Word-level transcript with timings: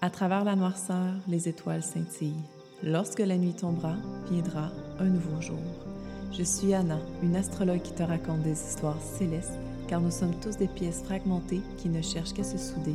À 0.00 0.10
travers 0.10 0.44
la 0.44 0.54
noirceur, 0.54 1.12
les 1.26 1.48
étoiles 1.48 1.82
scintillent. 1.82 2.44
Lorsque 2.84 3.18
la 3.18 3.36
nuit 3.36 3.54
tombera, 3.54 3.96
viendra 4.30 4.70
un 5.00 5.06
nouveau 5.06 5.40
jour. 5.40 5.58
Je 6.30 6.44
suis 6.44 6.72
Anna, 6.72 6.98
une 7.20 7.34
astrologue 7.34 7.82
qui 7.82 7.94
te 7.94 8.04
raconte 8.04 8.42
des 8.42 8.52
histoires 8.52 9.00
célestes, 9.00 9.58
car 9.88 10.00
nous 10.00 10.12
sommes 10.12 10.38
tous 10.40 10.56
des 10.56 10.68
pièces 10.68 11.02
fragmentées 11.02 11.62
qui 11.78 11.88
ne 11.88 12.00
cherchent 12.00 12.32
qu'à 12.32 12.44
se 12.44 12.58
souder 12.58 12.94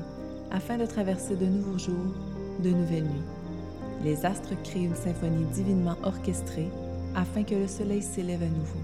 afin 0.50 0.78
de 0.78 0.86
traverser 0.86 1.36
de 1.36 1.46
nouveaux 1.46 1.78
jours, 1.78 2.16
de 2.63 2.70
nouvelles 2.70 3.04
nuits. 3.04 4.05
Les 4.05 4.25
astres 4.25 4.54
créent 4.63 4.85
une 4.85 4.95
symphonie 4.95 5.45
divinement 5.54 5.97
orchestrée 6.04 6.70
afin 7.15 7.43
que 7.43 7.55
le 7.55 7.67
soleil 7.67 8.01
s'élève 8.01 8.43
à 8.43 8.47
nouveau. 8.47 8.79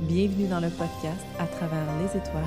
Bienvenue 0.00 0.48
dans 0.48 0.60
le 0.60 0.70
podcast 0.70 1.24
À 1.38 1.46
travers 1.46 1.86
les 2.00 2.18
étoiles, 2.18 2.42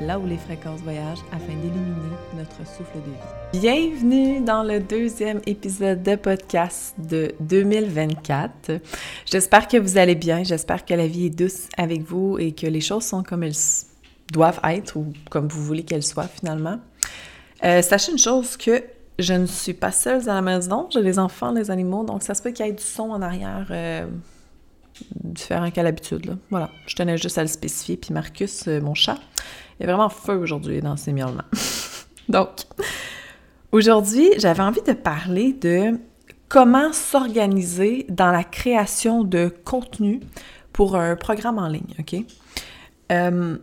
là 0.00 0.18
où 0.18 0.26
les 0.26 0.36
fréquences 0.36 0.80
voyagent 0.80 1.22
afin 1.32 1.54
d'illuminer 1.54 2.16
notre 2.36 2.66
souffle 2.66 2.96
de 2.96 3.10
vie. 3.10 3.60
Bienvenue 3.60 4.40
dans 4.40 4.62
le 4.62 4.80
deuxième 4.80 5.40
épisode 5.46 6.02
de 6.02 6.16
podcast 6.16 6.94
de 6.98 7.34
2024. 7.40 8.80
J'espère 9.26 9.68
que 9.68 9.76
vous 9.76 9.98
allez 9.98 10.14
bien, 10.14 10.44
j'espère 10.44 10.84
que 10.84 10.94
la 10.94 11.06
vie 11.06 11.26
est 11.26 11.30
douce 11.30 11.68
avec 11.76 12.02
vous 12.02 12.38
et 12.38 12.52
que 12.52 12.66
les 12.66 12.80
choses 12.80 13.04
sont 13.04 13.22
comme 13.22 13.42
elles 13.42 13.52
doivent 14.32 14.60
être 14.64 14.96
ou 14.96 15.12
comme 15.30 15.48
vous 15.48 15.62
voulez 15.62 15.82
qu'elles 15.82 16.02
soient 16.02 16.28
finalement. 16.28 16.78
Euh, 17.64 17.82
sachez 17.82 18.12
une 18.12 18.18
chose 18.18 18.56
que 18.56 18.82
je 19.18 19.34
ne 19.34 19.46
suis 19.46 19.74
pas 19.74 19.92
seule 19.92 20.28
à 20.28 20.34
la 20.34 20.42
maison, 20.42 20.88
j'ai 20.90 21.02
les 21.02 21.18
enfants, 21.18 21.52
les 21.52 21.70
animaux, 21.70 22.02
donc 22.02 22.22
ça 22.22 22.34
se 22.34 22.42
peut 22.42 22.50
qu'il 22.50 22.66
y 22.66 22.68
ait 22.68 22.72
du 22.72 22.82
son 22.82 23.10
en 23.10 23.22
arrière. 23.22 23.66
Euh, 23.70 24.06
différent 25.14 25.70
qu'à 25.70 25.82
l'habitude. 25.82 26.36
Voilà, 26.50 26.70
je 26.86 26.94
tenais 26.94 27.18
juste 27.18 27.38
à 27.38 27.42
le 27.42 27.48
spécifier. 27.48 27.96
Puis 27.96 28.12
Marcus, 28.12 28.68
euh, 28.68 28.80
mon 28.80 28.94
chat, 28.94 29.18
est 29.80 29.86
vraiment 29.86 30.08
feu 30.08 30.34
aujourd'hui 30.34 30.80
dans 30.80 30.96
ses 30.96 31.12
miaulements. 31.12 31.42
Donc, 32.28 32.48
aujourd'hui, 33.72 34.30
j'avais 34.38 34.62
envie 34.62 34.82
de 34.82 34.92
parler 34.92 35.52
de 35.52 35.98
comment 36.48 36.92
s'organiser 36.92 38.06
dans 38.08 38.30
la 38.30 38.44
création 38.44 39.24
de 39.24 39.52
contenu 39.64 40.20
pour 40.72 40.96
un 40.96 41.16
programme 41.16 41.58
en 41.58 41.68
ligne, 41.68 41.94
OK? 41.98 42.14
Euh, 43.10 43.58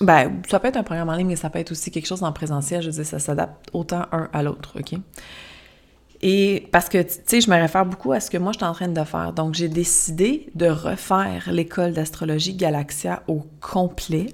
ben, 0.00 0.42
ça 0.48 0.60
peut 0.60 0.68
être 0.68 0.76
un 0.76 0.82
programme 0.82 1.08
en 1.08 1.14
ligne, 1.14 1.28
mais 1.28 1.36
ça 1.36 1.50
peut 1.50 1.58
être 1.58 1.72
aussi 1.72 1.90
quelque 1.90 2.06
chose 2.06 2.22
en 2.22 2.32
présentiel. 2.32 2.82
Je 2.82 2.88
veux 2.88 2.94
dire, 2.94 3.06
ça 3.06 3.18
s'adapte 3.18 3.68
autant 3.72 4.06
un 4.12 4.28
à 4.32 4.42
l'autre, 4.42 4.78
OK? 4.78 4.98
Et 6.20 6.66
parce 6.72 6.88
que, 6.88 7.00
tu 7.00 7.14
sais, 7.26 7.40
je 7.40 7.48
me 7.48 7.56
réfère 7.56 7.86
beaucoup 7.86 8.12
à 8.12 8.18
ce 8.18 8.28
que 8.28 8.38
moi, 8.38 8.50
je 8.52 8.58
suis 8.58 8.66
en 8.66 8.72
train 8.72 8.88
de 8.88 9.04
faire. 9.04 9.32
Donc, 9.32 9.54
j'ai 9.54 9.68
décidé 9.68 10.48
de 10.54 10.66
refaire 10.66 11.48
l'école 11.52 11.92
d'astrologie 11.92 12.54
Galaxia 12.54 13.22
au 13.28 13.46
complet. 13.60 14.26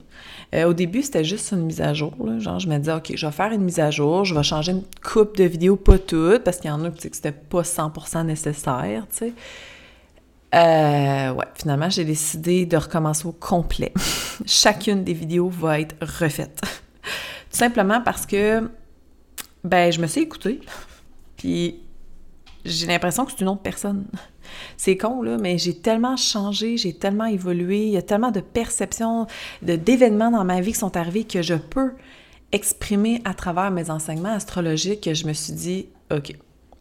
Euh, 0.55 0.65
au 0.65 0.73
début, 0.73 1.03
c'était 1.03 1.25
juste 1.25 1.53
une 1.53 1.67
mise 1.67 1.83
à 1.83 1.93
jour. 1.93 2.15
Genre, 2.39 2.59
je 2.59 2.69
me 2.69 2.79
disais, 2.79 2.95
OK, 2.95 3.12
je 3.15 3.27
vais 3.27 3.33
faire 3.33 3.53
une 3.53 3.62
mise 3.62 3.81
à 3.81 3.91
jour, 3.91 4.25
je 4.25 4.35
vais 4.35 4.43
changer 4.43 4.73
une 4.73 4.85
coupe 5.03 5.37
de 5.37 5.45
vidéos, 5.45 5.77
pas 5.77 5.99
toutes, 5.99 6.43
parce 6.43 6.57
qu'il 6.57 6.71
y 6.71 6.73
en 6.73 6.83
a 6.85 6.91
qui 6.91 7.11
que 7.11 7.17
c'était 7.17 7.33
pas 7.33 7.62
100% 7.62 8.25
nécessaire, 8.25 9.07
tu 9.11 9.17
sais. 9.17 9.33
Euh, 10.55 11.33
ouais, 11.33 11.47
finalement, 11.55 11.91
j'ai 11.91 12.05
décidé 12.05 12.65
de 12.65 12.77
recommencer 12.77 13.27
au 13.27 13.33
complet. 13.33 13.93
Chacune 14.47 15.03
des 15.03 15.12
vidéos 15.12 15.49
va 15.49 15.81
être 15.81 15.97
refaite. 16.01 16.61
Tout 17.03 17.59
simplement 17.59 18.01
parce 18.01 18.25
que, 18.25 18.71
ben, 19.65 19.93
je 19.93 20.01
me 20.01 20.07
suis 20.07 20.23
écoutée. 20.23 20.61
Puis 21.45 21.78
j'ai 22.64 22.87
l'impression 22.87 23.27
que 23.27 23.33
c'est 23.33 23.42
une 23.42 23.50
autre 23.50 23.61
personne. 23.61 24.06
C'est 24.78 24.97
con, 24.97 25.20
là, 25.20 25.37
mais 25.39 25.59
j'ai 25.59 25.77
tellement 25.77 26.17
changé, 26.17 26.78
j'ai 26.78 26.95
tellement 26.95 27.27
évolué, 27.27 27.87
il 27.87 27.92
y 27.92 27.98
a 27.98 28.03
tellement 28.03 28.31
de 28.31 28.41
perceptions, 28.41 29.27
d'événements 29.61 30.31
dans 30.31 30.45
ma 30.45 30.62
vie 30.62 30.72
qui 30.72 30.78
sont 30.78 30.97
arrivés 30.97 31.25
que 31.25 31.42
je 31.42 31.55
peux 31.55 31.92
exprimer 32.53 33.20
à 33.27 33.34
travers 33.34 33.70
mes 33.70 33.91
enseignements 33.91 34.33
astrologiques 34.33 35.03
que 35.03 35.12
je 35.12 35.27
me 35.27 35.34
suis 35.34 35.53
dit, 35.53 35.87
OK, 36.11 36.34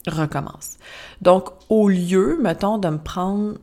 recommence. 0.07 0.77
Donc, 1.21 1.49
au 1.67 1.89
lieu, 1.89 2.39
mettons, 2.41 2.77
de 2.77 2.87
me 2.87 2.99
prendre, 2.99 3.57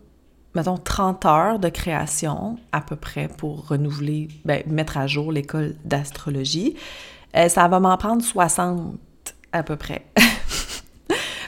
mettons, 0.55 0.77
30 0.77 1.25
heures 1.25 1.59
de 1.59 1.71
création 1.71 2.59
à 2.72 2.82
peu 2.82 2.97
près 2.97 3.28
pour 3.28 3.69
renouveler, 3.69 4.28
ben, 4.44 4.62
mettre 4.67 4.99
à 4.99 5.06
jour 5.06 5.32
l'école 5.32 5.77
d'astrologie, 5.84 6.77
euh, 7.37 7.49
ça 7.49 7.69
va 7.69 7.81
m'en 7.81 7.97
prendre 7.97 8.22
60 8.22 8.99
à 9.53 9.62
peu 9.62 9.77
près. 9.77 10.05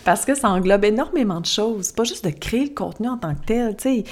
parce 0.05 0.25
que 0.25 0.35
ça 0.35 0.51
englobe 0.51 0.85
énormément 0.85 1.41
de 1.41 1.47
choses. 1.47 1.93
Pas 1.93 2.05
juste 2.05 2.25
de 2.25 2.31
créer 2.31 2.65
le 2.65 2.75
contenu 2.75 3.09
en 3.09 3.17
tant 3.17 3.35
que 3.35 3.45
tel, 3.45 3.77
tu 3.77 3.83
sais. 3.83 4.05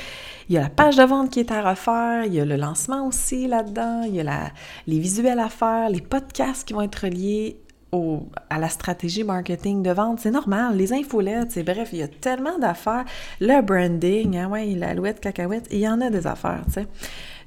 Il 0.48 0.54
y 0.54 0.58
a 0.58 0.62
la 0.62 0.68
page 0.68 0.96
de 0.96 1.04
vente 1.04 1.30
qui 1.30 1.40
est 1.40 1.52
à 1.52 1.68
refaire, 1.68 2.24
il 2.24 2.34
y 2.34 2.40
a 2.40 2.44
le 2.44 2.56
lancement 2.56 3.06
aussi 3.06 3.46
là-dedans, 3.46 4.02
il 4.02 4.16
y 4.16 4.20
a 4.20 4.24
la, 4.24 4.50
les 4.88 4.98
visuels 4.98 5.38
à 5.38 5.48
faire, 5.48 5.88
les 5.90 6.00
podcasts 6.00 6.66
qui 6.66 6.72
vont 6.72 6.82
être 6.82 7.04
reliés 7.04 7.60
au, 7.92 8.28
à 8.48 8.58
la 8.58 8.68
stratégie 8.68 9.24
marketing 9.24 9.82
de 9.82 9.90
vente, 9.90 10.20
c'est 10.20 10.30
normal, 10.30 10.76
les 10.76 10.92
infolettes, 10.92 11.58
bref, 11.64 11.90
il 11.92 12.00
y 12.00 12.02
a 12.02 12.08
tellement 12.08 12.58
d'affaires, 12.58 13.04
le 13.40 13.62
branding, 13.62 14.36
hein, 14.36 14.48
ouais, 14.48 14.66
l'alouette, 14.74 15.20
cacahuète, 15.20 15.68
il 15.70 15.78
y 15.78 15.88
en 15.88 16.00
a 16.00 16.10
des 16.10 16.26
affaires, 16.26 16.62
tu 16.66 16.72
sais. 16.72 16.86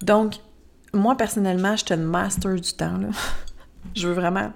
Donc, 0.02 0.36
moi, 0.94 1.16
personnellement, 1.16 1.76
je 1.76 1.86
suis 1.86 1.96
une 1.96 2.04
master 2.04 2.56
du 2.56 2.74
temps, 2.74 2.98
là. 2.98 3.10
je 3.96 4.08
veux 4.08 4.14
vraiment 4.14 4.52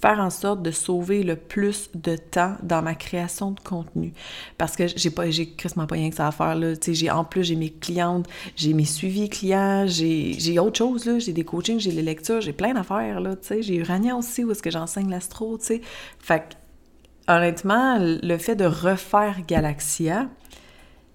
faire 0.00 0.18
en 0.18 0.30
sorte 0.30 0.62
de 0.62 0.70
sauver 0.70 1.22
le 1.22 1.36
plus 1.36 1.90
de 1.94 2.16
temps 2.16 2.56
dans 2.62 2.82
ma 2.82 2.94
création 2.94 3.52
de 3.52 3.60
contenu. 3.60 4.12
Parce 4.58 4.76
que 4.76 4.86
j'ai 4.86 5.10
pas, 5.10 5.30
j'ai 5.30 5.46
quasiment 5.46 5.86
pas 5.86 5.94
rien 5.94 6.10
que 6.10 6.16
ça 6.16 6.26
à 6.26 6.32
faire, 6.32 6.54
là. 6.54 6.76
Tu 6.76 6.94
sais, 6.94 7.10
en 7.10 7.24
plus, 7.24 7.44
j'ai 7.44 7.56
mes 7.56 7.70
clientes, 7.70 8.26
j'ai 8.56 8.72
mes 8.74 8.84
suivis 8.84 9.28
clients, 9.28 9.86
j'ai, 9.86 10.34
j'ai 10.38 10.58
autre 10.58 10.78
chose, 10.78 11.06
là. 11.06 11.18
J'ai 11.18 11.32
des 11.32 11.44
coachings, 11.44 11.78
j'ai 11.78 11.92
les 11.92 12.02
lectures, 12.02 12.40
j'ai 12.40 12.52
plein 12.52 12.74
d'affaires, 12.74 13.20
là. 13.20 13.36
Tu 13.36 13.62
j'ai 13.62 13.76
Urania 13.76 14.16
aussi, 14.16 14.44
où 14.44 14.50
est-ce 14.50 14.62
que 14.62 14.70
j'enseigne 14.70 15.10
l'astro, 15.10 15.58
tu 15.58 15.66
sais. 15.66 15.80
Fait 16.18 16.40
que, 16.40 17.32
honnêtement, 17.32 17.98
le 18.00 18.36
fait 18.38 18.56
de 18.56 18.64
refaire 18.64 19.40
Galaxia, 19.46 20.28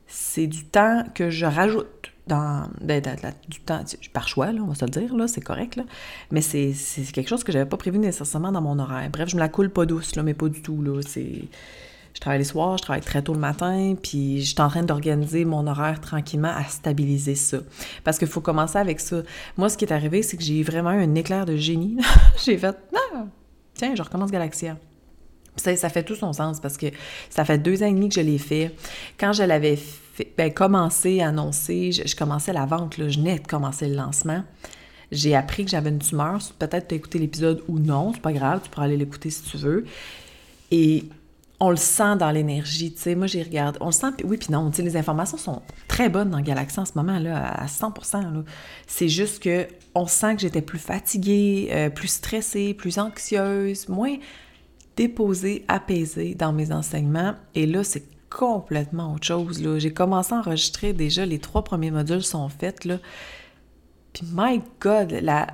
c'est 0.08 0.48
du 0.48 0.66
temps 0.66 1.04
que 1.14 1.30
je 1.30 1.46
rajoute 1.46 2.12
dans, 2.28 2.70
ben, 2.82 3.02
du 3.48 3.60
temps, 3.62 3.84
par 4.14 4.28
choix, 4.28 4.52
là, 4.52 4.62
on 4.62 4.68
va 4.68 4.76
se 4.76 4.86
le 4.86 4.92
dire, 4.92 5.16
là, 5.16 5.28
c'est 5.28 5.42
correct, 5.42 5.76
là. 5.76 5.84
mais 6.32 6.42
c'est, 6.42 6.74
quelque 7.14 7.28
chose 7.30 7.44
que 7.44 7.52
j'avais 7.52 7.66
pas 7.66 7.78
prévu 7.78 7.98
nécessairement 8.00 8.52
dans 8.52 8.62
mon 8.62 8.80
horaire. 8.80 9.10
Bref, 9.12 9.30
je 9.30 9.36
me 9.36 9.40
la 9.40 9.50
coule 9.50 9.70
pas 9.70 9.86
douce, 9.86 10.16
là, 10.16 10.24
mais 10.24 10.34
pas 10.34 10.50
du 10.50 10.62
tout, 10.62 10.82
là. 10.82 11.02
Je 12.18 12.20
travaille 12.20 12.40
les 12.40 12.46
soirs, 12.46 12.78
je 12.78 12.82
travaille 12.82 13.04
très 13.04 13.22
tôt 13.22 13.34
le 13.34 13.40
matin, 13.40 13.94
puis 14.02 14.42
je 14.42 14.48
suis 14.48 14.62
en 14.62 14.70
train 14.70 14.82
d'organiser 14.82 15.46
mon 15.46 15.68
horaire 15.68 16.02
tranquillement 16.02 16.52
à 16.56 16.64
stabiliser 16.64 17.36
ça. 17.36 17.60
Parce 18.04 18.18
qu'il 18.18 18.28
faut 18.28 18.42
commencer 18.42 18.80
avec 18.80 19.00
ça. 19.00 19.22
Moi, 19.56 19.70
ce 19.70 19.78
qui 19.78 19.86
est 19.86 19.94
arrivé, 19.94 20.24
c'est 20.24 20.36
que 20.36 20.42
j'ai 20.44 20.64
vraiment 20.64 20.94
eu 20.94 21.04
un 21.04 21.14
éclair 21.14 21.46
de 21.46 21.56
génie. 21.56 21.98
j'ai 22.44 22.58
fait, 22.58 22.76
tiens, 23.76 23.94
je 23.94 24.02
recommence 24.02 24.32
Galaxia. 24.32 24.78
Ça, 25.58 25.90
fait 25.90 26.04
tout 26.04 26.16
son 26.16 26.34
sens 26.34 26.60
parce 26.60 26.78
que 26.78 26.88
ça 27.30 27.46
fait 27.46 27.58
deux 27.58 27.84
ans 27.84 27.88
et 27.88 27.94
demi 27.94 28.10
que 28.10 28.16
je 28.16 28.22
l'ai 28.22 28.38
fait. 28.38 28.74
Quand 29.20 29.34
je 29.34 29.44
l'avais 29.44 29.78
ben, 30.38 30.54
commencé 30.54 31.22
à 31.22 31.30
annoncer, 31.30 31.92
je, 31.92 32.16
commençais 32.16 32.54
la 32.54 32.66
vente, 32.66 32.96
je 32.98 33.20
venais 33.20 33.40
de 33.40 33.48
commencer 33.48 33.88
le 33.88 33.96
lancement. 33.96 34.44
J'ai 35.12 35.36
appris 35.36 35.66
que 35.66 35.72
j'avais 35.72 35.90
une 35.90 36.00
tumeur. 36.00 36.40
Peut-être 36.60 36.90
tu 36.90 36.96
as 36.96 36.98
écouté 36.98 37.20
l'épisode 37.20 37.64
ou 37.68 37.80
non, 37.80 38.14
c'est 38.14 38.22
pas 38.22 38.34
grave, 38.34 38.62
tu 38.64 38.70
pourras 38.70 38.86
aller 38.86 38.98
l'écouter 38.98 39.30
si 39.30 39.44
tu 39.44 39.58
veux. 39.58 39.86
Et 40.72 41.06
on 41.60 41.72
le 41.72 41.76
sent 41.76 42.18
dans 42.18 42.30
l'énergie, 42.30 42.94
tu 42.94 43.02
sais. 43.02 43.16
Moi, 43.16 43.28
j'ai 43.28 43.42
regardé, 43.42 43.80
on 43.82 43.88
le 43.88 43.92
sent, 43.92 44.08
oui, 44.24 44.38
puis 44.38 44.50
non, 44.52 44.70
tu 44.70 44.78
sais, 44.78 44.84
les 44.84 44.96
informations 44.96 45.38
sont 45.38 45.62
très 45.88 46.08
bonnes 46.10 46.30
dans 46.30 46.42
Galaxy 46.42 46.80
en 46.80 46.86
ce 46.86 46.92
moment, 46.96 47.18
là, 47.18 47.52
à 47.52 47.68
100 47.68 47.94
C'est 48.86 49.10
juste 49.10 49.42
que 49.42 49.68
on 49.96 50.06
sent 50.06 50.36
que 50.36 50.42
j'étais 50.42 50.62
plus 50.62 50.80
fatiguée, 50.80 51.70
euh, 51.72 51.90
plus 51.90 52.10
stressée, 52.10 52.76
plus 52.76 53.00
anxieuse, 53.00 53.90
moins 53.90 54.18
déposée, 54.98 55.64
apaisée 55.70 56.36
dans 56.36 56.52
mes 56.52 56.74
enseignements. 56.74 57.36
Et 57.56 57.66
là, 57.66 57.86
c'est 57.86 58.04
complètement 58.30 59.14
autre 59.14 59.26
chose. 59.26 59.64
J'ai 59.78 59.94
commencé 59.94 60.34
à 60.34 60.40
enregistrer 60.40 60.92
déjà, 60.92 61.26
les 61.26 61.40
trois 61.40 61.64
premiers 61.64 61.92
modules 61.92 62.24
sont 62.24 62.50
faits. 62.50 62.80
Puis, 64.12 64.26
my 64.34 64.62
God, 64.82 65.12
la, 65.22 65.48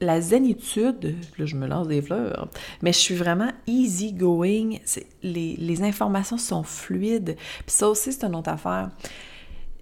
la 0.00 0.20
zénitude, 0.20 1.16
là, 1.38 1.46
je 1.46 1.56
me 1.56 1.66
lance 1.66 1.88
des 1.88 2.02
fleurs, 2.02 2.48
mais 2.82 2.92
je 2.92 2.98
suis 2.98 3.14
vraiment 3.14 3.50
easy 3.66 4.12
going. 4.12 4.78
Les, 5.22 5.82
informations 5.82 6.36
sont 6.36 6.64
fluides. 6.64 7.36
Puis 7.36 7.74
ça 7.74 7.88
aussi, 7.88 8.12
c'est 8.12 8.24
une 8.24 8.34
autre 8.34 8.50
affaire. 8.50 8.90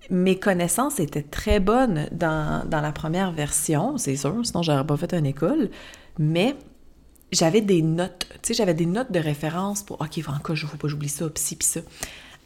Mes 0.08 0.38
connaissances 0.38 1.00
étaient 1.00 1.22
très 1.22 1.58
bonnes 1.58 2.06
dans, 2.12 2.64
dans 2.68 2.80
la 2.80 2.92
première 2.92 3.32
version, 3.32 3.98
c'est 3.98 4.14
sûr, 4.14 4.34
sinon 4.44 4.62
j'aurais 4.62 4.86
pas 4.86 4.96
fait 4.96 5.12
une 5.14 5.26
école. 5.26 5.70
Mais 6.18 6.54
j'avais 7.32 7.60
des 7.60 7.82
notes, 7.82 8.28
tu 8.42 8.48
sais, 8.48 8.54
j'avais 8.54 8.74
des 8.74 8.86
notes 8.86 9.12
de 9.12 9.18
référence 9.18 9.82
pour, 9.82 10.00
OK, 10.00 10.20
encore, 10.28 10.56
je 10.56 10.64
ne 10.64 10.70
faut 10.70 10.76
pas 10.76 10.88
j'oublie 10.88 11.08
ça, 11.08 11.28
pis 11.28 11.40
ci, 11.40 11.56
pis 11.56 11.66
ça 11.66 11.80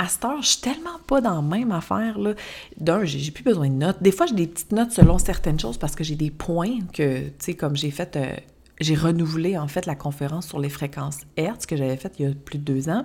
à 0.01 0.09
cette 0.09 0.25
heure, 0.25 0.41
je 0.41 0.49
suis 0.49 0.61
tellement 0.63 0.99
pas 1.07 1.21
dans 1.21 1.35
la 1.35 1.43
même 1.43 1.73
affaire. 1.73 2.19
Là. 2.19 2.33
D'un, 2.79 3.05
j'ai, 3.05 3.31
plus 3.31 3.45
besoin 3.45 3.69
de 3.69 3.75
notes. 3.75 4.03
Des 4.03 4.13
fois, 4.13 4.25
j'ai 4.25 4.35
des 4.35 4.47
petites 4.47 4.73
notes 4.73 4.93
selon 4.93 5.19
certaines 5.19 5.61
choses 5.61 5.77
parce 5.77 5.95
que 5.95 6.03
j'ai 6.03 6.17
des 6.17 6.31
points 6.31 6.79
que, 6.95 7.25
tu 7.25 7.33
sais, 7.39 7.55
comme 7.55 7.77
j'ai 7.77 7.91
fait, 7.91 8.17
euh, 8.17 8.35
j'ai 8.81 8.95
renouvelé 8.95 9.59
en 9.59 9.69
fait 9.69 9.85
la 9.85 9.95
conférence 9.95 10.49
sur 10.49 10.59
les 10.59 10.71
fréquences 10.71 11.19
Hertz 11.37 11.67
que 11.67 11.77
j'avais 11.77 11.99
faite 11.99 12.15
il 12.19 12.27
y 12.27 12.31
a 12.31 12.35
plus 12.35 12.59
de 12.59 12.65
deux 12.65 12.89
ans. 12.89 13.05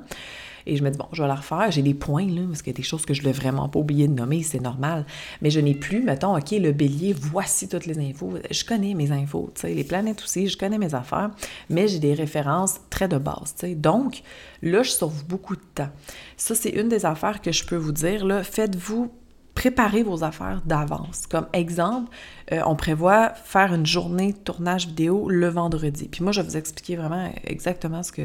Et 0.68 0.78
je 0.78 0.84
me 0.84 0.90
dis, 0.90 0.98
bon, 0.98 1.08
je 1.12 1.22
vais 1.22 1.28
la 1.28 1.36
refaire. 1.36 1.72
J'ai 1.72 1.82
des 1.82 1.94
points, 1.94 2.28
là, 2.28 2.42
parce 2.48 2.62
qu'il 2.62 2.74
y 2.74 2.76
a 2.76 2.78
des 2.78 2.84
choses 2.84 3.06
que 3.06 3.14
je 3.14 3.22
ne 3.22 3.24
voulais 3.24 3.38
vraiment 3.38 3.70
pas 3.70 3.80
oublier 3.80 4.08
de 4.08 4.14
nommer, 4.14 4.44
c'est 4.44 4.62
normal. 4.62 5.06
Mais 5.42 5.50
je 5.50 5.60
n'ai 5.60 5.76
plus, 5.76 6.02
mettons, 6.02 6.36
OK, 6.36 6.52
le 6.52 6.72
bélier, 6.72 7.14
voici 7.14 7.68
toutes 7.68 7.86
les 7.86 8.00
infos. 8.00 8.34
Je 8.50 8.64
connais 8.64 8.94
mes 8.94 9.12
infos, 9.12 9.52
tu 9.56 9.62
sais, 9.62 9.74
les 9.74 9.84
planètes 9.84 10.24
aussi, 10.24 10.48
je 10.48 10.58
connais 10.58 10.78
mes 10.78 10.96
affaires, 10.96 11.32
mais 11.70 11.88
j'ai 11.88 12.00
des 12.00 12.14
références 12.14 12.80
très 12.90 13.08
de 13.08 13.18
base, 13.18 13.54
tu 13.58 13.68
sais. 13.68 13.76
Donc, 13.76 14.24
là, 14.62 14.84
je 14.84 14.92
sauve 14.92 15.26
beaucoup 15.26 15.56
de 15.56 15.64
temps. 15.76 15.90
Ça, 16.38 16.56
c'est 16.56 16.70
une 16.70 16.90
des 16.90 17.06
affaires 17.06 17.42
que 17.42 17.52
je 17.52 17.66
peux 17.66 17.78
vous 17.78 17.92
dire, 17.92 18.26
là. 18.26 18.44
Faites-vous 18.44 19.12
préparer 19.56 20.04
vos 20.04 20.24
affaires 20.24 20.62
d'avance. 20.66 21.26
Comme 21.28 21.48
exemple, 21.54 22.12
euh, 22.52 22.62
on 22.66 22.76
prévoit 22.76 23.30
faire 23.30 23.74
une 23.74 23.86
journée 23.86 24.34
de 24.34 24.38
tournage 24.38 24.88
vidéo 24.88 25.30
le 25.30 25.48
vendredi. 25.48 26.10
Puis 26.10 26.24
moi, 26.24 26.34
je 26.34 26.42
vais 26.42 26.48
vous 26.48 26.58
expliquer 26.58 26.98
vraiment 26.98 27.32
exactement 27.46 28.04
ce 28.04 28.12
que, 28.12 28.24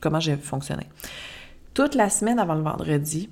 comment 0.00 0.20
j'ai 0.20 0.36
fonctionné. 0.36 0.82
Toute 1.78 1.94
la 1.94 2.10
semaine 2.10 2.40
avant 2.40 2.56
le 2.56 2.62
vendredi, 2.62 3.30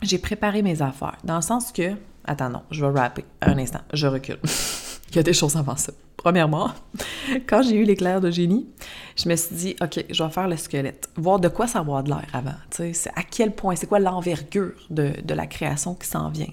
j'ai 0.00 0.16
préparé 0.16 0.62
mes 0.62 0.80
affaires. 0.80 1.18
Dans 1.22 1.36
le 1.36 1.42
sens 1.42 1.70
que, 1.70 1.96
attends, 2.24 2.48
non, 2.48 2.62
je 2.70 2.82
vais 2.82 2.98
rapper. 2.98 3.26
Un 3.42 3.58
instant, 3.58 3.80
je 3.92 4.06
recule. 4.06 4.38
Il 5.10 5.16
y 5.16 5.18
a 5.18 5.22
des 5.22 5.34
choses 5.34 5.54
avant 5.54 5.76
ça. 5.76 5.92
Premièrement, 6.16 6.70
quand 7.46 7.60
j'ai 7.60 7.74
eu 7.74 7.84
l'éclair 7.84 8.22
de 8.22 8.30
génie, 8.30 8.70
je 9.16 9.28
me 9.28 9.36
suis 9.36 9.54
dit, 9.54 9.76
OK, 9.82 10.02
je 10.08 10.24
vais 10.24 10.30
faire 10.30 10.48
le 10.48 10.56
squelette, 10.56 11.10
voir 11.16 11.40
de 11.40 11.48
quoi 11.48 11.66
ça 11.66 11.82
va 11.82 12.00
de 12.00 12.08
l'air 12.08 12.24
avant, 12.32 12.56
sais, 12.70 12.94
à 13.14 13.22
quel 13.22 13.54
point, 13.54 13.76
c'est 13.76 13.86
quoi 13.86 13.98
l'envergure 13.98 14.72
de, 14.88 15.12
la 15.28 15.46
création 15.46 15.94
qui 15.94 16.08
s'en 16.08 16.30
vient. 16.30 16.48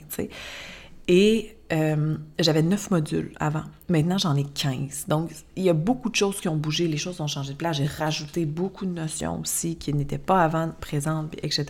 Et 1.07 1.55
euh, 1.71 2.17
j'avais 2.39 2.61
neuf 2.61 2.91
modules 2.91 3.33
avant. 3.39 3.63
Maintenant, 3.89 4.17
j'en 4.17 4.35
ai 4.35 4.43
15. 4.43 5.05
Donc, 5.07 5.31
il 5.55 5.63
y 5.63 5.69
a 5.69 5.73
beaucoup 5.73 6.09
de 6.09 6.15
choses 6.15 6.39
qui 6.39 6.47
ont 6.47 6.55
bougé, 6.55 6.87
les 6.87 6.97
choses 6.97 7.19
ont 7.21 7.27
changé 7.27 7.53
de 7.53 7.57
place. 7.57 7.77
J'ai 7.77 7.85
rajouté 7.85 8.45
beaucoup 8.45 8.85
de 8.85 8.91
notions 8.91 9.41
aussi 9.41 9.75
qui 9.75 9.93
n'étaient 9.93 10.17
pas 10.17 10.43
avant 10.43 10.71
présentes, 10.79 11.33
etc. 11.43 11.65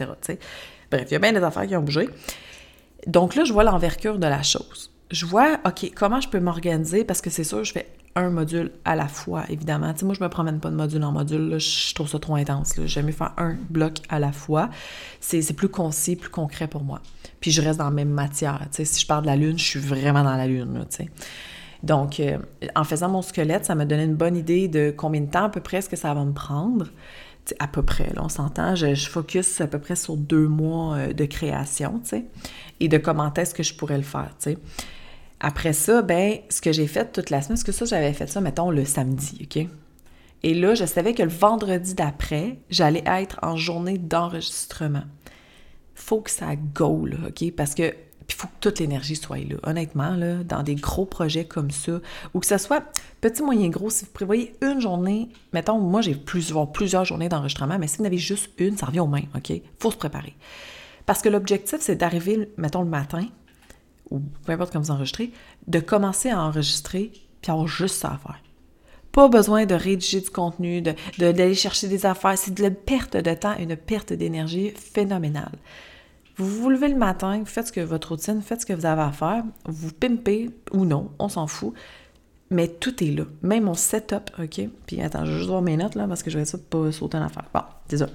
Bref, 0.92 1.08
il 1.08 1.12
y 1.12 1.16
a 1.16 1.20
bien 1.20 1.34
des 1.34 1.44
affaires 1.44 1.68
qui 1.68 1.76
ont 1.76 1.82
bougé. 1.82 2.10
Donc 3.08 3.36
là, 3.36 3.44
je 3.44 3.54
vois 3.54 3.64
l'envergure 3.64 4.18
de 4.18 4.28
la 4.28 4.44
chose 4.44 4.92
je 5.12 5.26
vois, 5.26 5.60
OK, 5.66 5.92
comment 5.96 6.20
je 6.22 6.30
peux 6.30 6.40
m'organiser? 6.40 7.04
Parce 7.04 7.22
que 7.22 7.30
c'est 7.30 7.44
sûr, 7.44 7.64
je 7.64 7.72
fais 7.72 7.88
un 8.16 8.30
module 8.30 8.72
à 8.86 8.96
la 8.96 9.08
fois, 9.08 9.44
évidemment. 9.50 9.92
Tu 9.94 10.00
sais, 10.00 10.06
moi, 10.06 10.16
je 10.18 10.24
me 10.24 10.30
promène 10.30 10.60
pas 10.60 10.70
de 10.70 10.76
module 10.76 11.04
en 11.04 11.12
module, 11.12 11.60
je 11.60 11.94
trouve 11.94 12.08
ça 12.08 12.18
trop 12.18 12.36
intense. 12.36 12.74
J'aime 12.86 13.08
mieux 13.08 13.12
faire 13.12 13.34
un 13.38 13.56
bloc 13.70 13.98
à 14.10 14.20
la 14.20 14.32
fois. 14.32 14.70
C'est 15.20 15.54
plus 15.54 15.70
concis, 15.70 16.16
plus 16.16 16.30
concret 16.30 16.68
pour 16.68 16.84
moi. 16.84 17.02
Puis 17.42 17.52
je 17.52 17.62
reste 17.62 17.80
dans 17.80 17.86
la 17.86 17.92
même 17.92 18.10
matière. 18.10 18.60
Tu 18.72 18.78
sais, 18.78 18.86
si 18.86 19.02
je 19.02 19.08
parle 19.08 19.24
de 19.24 19.28
la 19.28 19.36
Lune, 19.36 19.60
je 19.60 19.66
suis 19.66 19.80
vraiment 19.80 20.24
dans 20.24 20.36
la 20.36 20.48
Lune, 20.48 20.86
tu 20.90 20.98
sais. 20.98 21.10
Donc, 21.84 22.20
euh, 22.20 22.38
en 22.76 22.84
faisant 22.84 23.10
mon 23.10 23.22
squelette, 23.22 23.66
ça 23.66 23.76
m'a 23.76 23.86
donné 23.86 24.04
une 24.04 24.16
bonne 24.16 24.36
idée 24.38 24.68
de 24.68 24.94
combien 24.96 25.22
de 25.22 25.30
temps 25.30 25.46
à 25.46 25.50
peu 25.50 25.62
près 25.62 25.78
est-ce 25.78 25.90
que 25.90 25.96
ça 25.96 26.14
va 26.14 26.24
me 26.24 26.34
prendre. 26.34 26.88
à 27.60 27.68
peu 27.68 27.84
près, 27.84 28.12
là, 28.16 28.24
on 28.24 28.30
s'entend. 28.30 28.76
Je, 28.76 28.96
je, 28.96 29.08
focus 29.08 29.62
à 29.62 29.68
peu 29.68 29.78
près 29.78 29.96
sur 29.96 30.18
deux 30.18 30.48
mois 30.48 30.96
euh, 30.96 31.14
de 31.14 31.26
création, 31.26 32.00
tu 32.00 32.10
sais, 32.10 32.26
et 32.80 32.88
de 32.88 32.98
comment 32.98 33.32
est-ce 33.34 33.54
que 33.54 33.62
je 33.62 33.76
pourrais 33.76 33.98
le 33.98 34.04
faire, 34.04 34.32
tu 34.40 34.52
sais. 34.52 34.58
Après 35.48 35.74
ça, 35.74 36.02
ben, 36.02 36.40
ce 36.50 36.60
que 36.60 36.72
j'ai 36.72 36.88
fait 36.88 37.12
toute 37.12 37.30
la 37.30 37.40
semaine, 37.40 37.58
parce 37.58 37.64
que 37.64 37.72
ça, 37.72 37.86
j'avais 37.86 38.14
fait 38.14 38.26
ça, 38.26 38.42
mettons, 38.42 38.72
le 38.72 38.84
samedi, 38.84 39.42
OK? 39.44 39.68
Et 40.42 40.56
là, 40.56 40.74
je 40.74 40.86
savais 40.86 41.14
que 41.14 41.22
le 41.22 41.30
vendredi 41.30 41.94
d'après, 41.94 42.58
j'allais 42.72 43.04
être 43.06 43.38
en 43.44 43.56
journée 43.56 44.00
d'enregistrement. 44.00 45.04
Faut 45.94 46.22
que 46.22 46.32
ça 46.32 46.56
go, 46.56 47.06
là, 47.06 47.18
OK? 47.28 47.52
Parce 47.52 47.76
que 47.76 47.94
il 48.28 48.34
faut 48.34 48.48
que 48.48 48.54
toute 48.60 48.80
l'énergie 48.80 49.16
soit 49.16 49.38
là. 49.38 49.58
Honnêtement, 49.62 50.18
dans 50.44 50.64
des 50.64 50.74
gros 50.74 51.06
projets 51.06 51.46
comme 51.46 51.70
ça, 51.70 52.00
ou 52.34 52.40
que 52.40 52.48
ce 52.48 52.58
soit 52.58 52.84
petit, 53.22 53.44
moyen, 53.44 53.70
gros, 53.70 53.92
si 53.92 54.06
vous 54.06 54.12
prévoyez 54.14 54.56
une 54.64 54.82
journée, 54.82 55.30
mettons, 55.54 55.78
moi 55.78 56.02
j'ai 56.02 56.16
plusieurs, 56.16 56.72
plusieurs 56.72 57.06
journées 57.06 57.30
d'enregistrement, 57.30 57.78
mais 57.78 57.86
si 57.86 57.98
vous 57.98 58.04
en 58.04 58.08
avez 58.08 58.18
juste 58.18 58.50
une, 58.58 58.78
ça 58.78 58.88
revient 58.88 59.02
au 59.02 59.08
même, 59.08 59.28
OK? 59.36 59.54
faut 59.78 59.92
se 59.92 59.98
préparer. 59.98 60.36
Parce 61.06 61.22
que 61.22 61.30
l'objectif, 61.30 61.78
c'est 61.82 61.98
d'arriver, 61.98 62.50
mettons, 62.58 62.82
le 62.82 62.90
matin, 62.90 63.28
ou 64.10 64.22
peu 64.46 64.52
importe 64.52 64.72
comment 64.72 64.84
vous 64.84 64.92
enregistrez, 64.92 65.32
de 65.68 65.80
commencer 65.80 66.30
à 66.30 66.42
enregistrer 66.42 67.12
puis 67.42 67.52
avoir 67.52 67.68
juste 67.68 67.96
ça 67.96 68.14
à 68.14 68.18
faire. 68.18 68.40
Pas 69.12 69.30
besoin 69.30 69.66
de 69.66 69.76
rédiger 69.76 70.20
du 70.20 70.30
contenu, 70.30 70.82
d'aller 70.82 71.50
de, 71.50 71.54
chercher 71.54 71.88
des 71.88 72.06
affaires. 72.06 72.38
C'est 72.38 72.54
de 72.54 72.62
la 72.62 72.72
perte 72.72 73.16
de 73.16 73.34
temps, 73.34 73.56
une 73.58 73.78
perte 73.78 74.12
d'énergie 74.12 74.72
phénoménale. 74.72 75.58
Vous 76.38 76.48
vous 76.48 76.70
levez 76.70 76.90
le 76.90 76.98
matin, 76.98 77.40
vous 77.40 77.46
faites 77.46 77.68
ce 77.68 77.72
que 77.72 77.80
votre 77.80 78.10
routine, 78.10 78.42
faites 78.42 78.62
ce 78.62 78.66
que 78.66 78.74
vous 78.74 78.86
avez 78.86 79.04
à 79.04 79.12
faire, 79.14 79.44
vous 79.66 79.94
pimpez 79.94 80.50
ou 80.74 80.84
non, 80.84 81.12
on 81.18 81.30
s'en 81.30 81.48
fout. 81.48 81.74
Mais 82.52 82.68
tout 82.68 83.04
est 83.04 83.12
là. 83.12 83.24
Même 83.42 83.64
mon 83.64 83.74
setup, 83.74 84.32
OK? 84.38 84.62
Puis 84.86 85.02
attends, 85.02 85.26
je 85.26 85.32
vais 85.32 85.38
juste 85.38 85.50
voir 85.50 85.62
mes 85.62 85.78
notes 85.78 85.96
là 85.96 86.08
parce 86.08 86.22
que 86.22 86.30
je 86.30 86.38
vais 86.38 86.46
ça 86.46 86.58
pas 86.58 86.92
sauter 86.92 87.18
en 87.18 87.24
affaire. 87.24 87.46
Bon, 87.54 87.62
ça. 87.96 88.08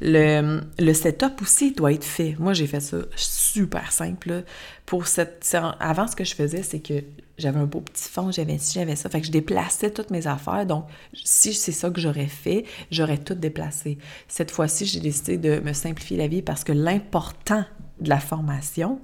Le, 0.00 0.60
le, 0.78 0.94
setup 0.94 1.40
aussi 1.42 1.72
doit 1.72 1.92
être 1.92 2.04
fait. 2.04 2.36
Moi, 2.38 2.52
j'ai 2.52 2.66
fait 2.66 2.80
ça 2.80 2.98
super 3.16 3.92
simple. 3.92 4.44
Pour 4.86 5.06
cette, 5.06 5.56
avant, 5.80 6.06
ce 6.06 6.16
que 6.16 6.24
je 6.24 6.34
faisais, 6.34 6.62
c'est 6.62 6.80
que 6.80 7.04
j'avais 7.38 7.60
un 7.60 7.66
beau 7.66 7.80
petit 7.80 8.08
fond, 8.08 8.30
j'avais 8.32 8.58
ci, 8.58 8.74
j'avais 8.78 8.96
ça. 8.96 9.08
Fait 9.08 9.20
que 9.20 9.26
je 9.26 9.32
déplaçais 9.32 9.90
toutes 9.90 10.10
mes 10.10 10.26
affaires. 10.26 10.66
Donc, 10.66 10.86
si 11.14 11.54
c'est 11.54 11.72
ça 11.72 11.90
que 11.90 12.00
j'aurais 12.00 12.26
fait, 12.26 12.64
j'aurais 12.90 13.18
tout 13.18 13.34
déplacé. 13.34 13.98
Cette 14.26 14.50
fois-ci, 14.50 14.86
j'ai 14.86 15.00
décidé 15.00 15.38
de 15.38 15.60
me 15.60 15.72
simplifier 15.72 16.16
la 16.16 16.28
vie 16.28 16.42
parce 16.42 16.64
que 16.64 16.72
l'important 16.72 17.64
de 18.00 18.08
la 18.08 18.18
formation, 18.18 19.00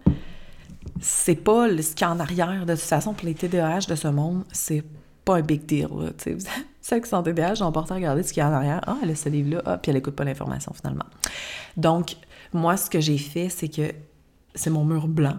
c'est 1.00 1.36
pas 1.36 1.68
ce 1.68 1.94
qu'il 1.94 2.00
y 2.00 2.04
a 2.04 2.10
en 2.10 2.20
arrière. 2.20 2.66
De 2.66 2.74
toute 2.74 2.82
façon, 2.82 3.14
pour 3.14 3.26
les 3.26 3.34
TDAH 3.34 3.86
de 3.88 3.94
ce 3.94 4.08
monde, 4.08 4.44
c'est 4.52 4.82
pas 5.24 5.36
un 5.36 5.42
big 5.42 5.64
deal. 5.64 5.88
Là, 5.98 6.10
ceux 6.82 7.00
qui 7.00 7.10
TDAH 7.10 7.62
ont 7.62 7.72
porté 7.72 7.92
à 7.92 7.96
regarder 7.96 8.22
ce 8.22 8.32
qu'il 8.32 8.42
y 8.42 8.44
a 8.44 8.48
en 8.48 8.52
arrière. 8.52 8.80
Ah, 8.86 8.98
elle 9.02 9.10
a 9.10 9.14
ce 9.14 9.28
livre-là. 9.28 9.62
Ah, 9.64 9.78
puis 9.78 9.90
elle 9.90 9.96
écoute 9.96 10.14
pas 10.14 10.24
l'information 10.24 10.72
finalement. 10.72 11.06
Donc, 11.76 12.16
moi, 12.52 12.76
ce 12.76 12.90
que 12.90 13.00
j'ai 13.00 13.18
fait, 13.18 13.48
c'est 13.48 13.68
que 13.68 13.92
c'est 14.54 14.70
mon 14.70 14.84
mur 14.84 15.08
blanc. 15.08 15.38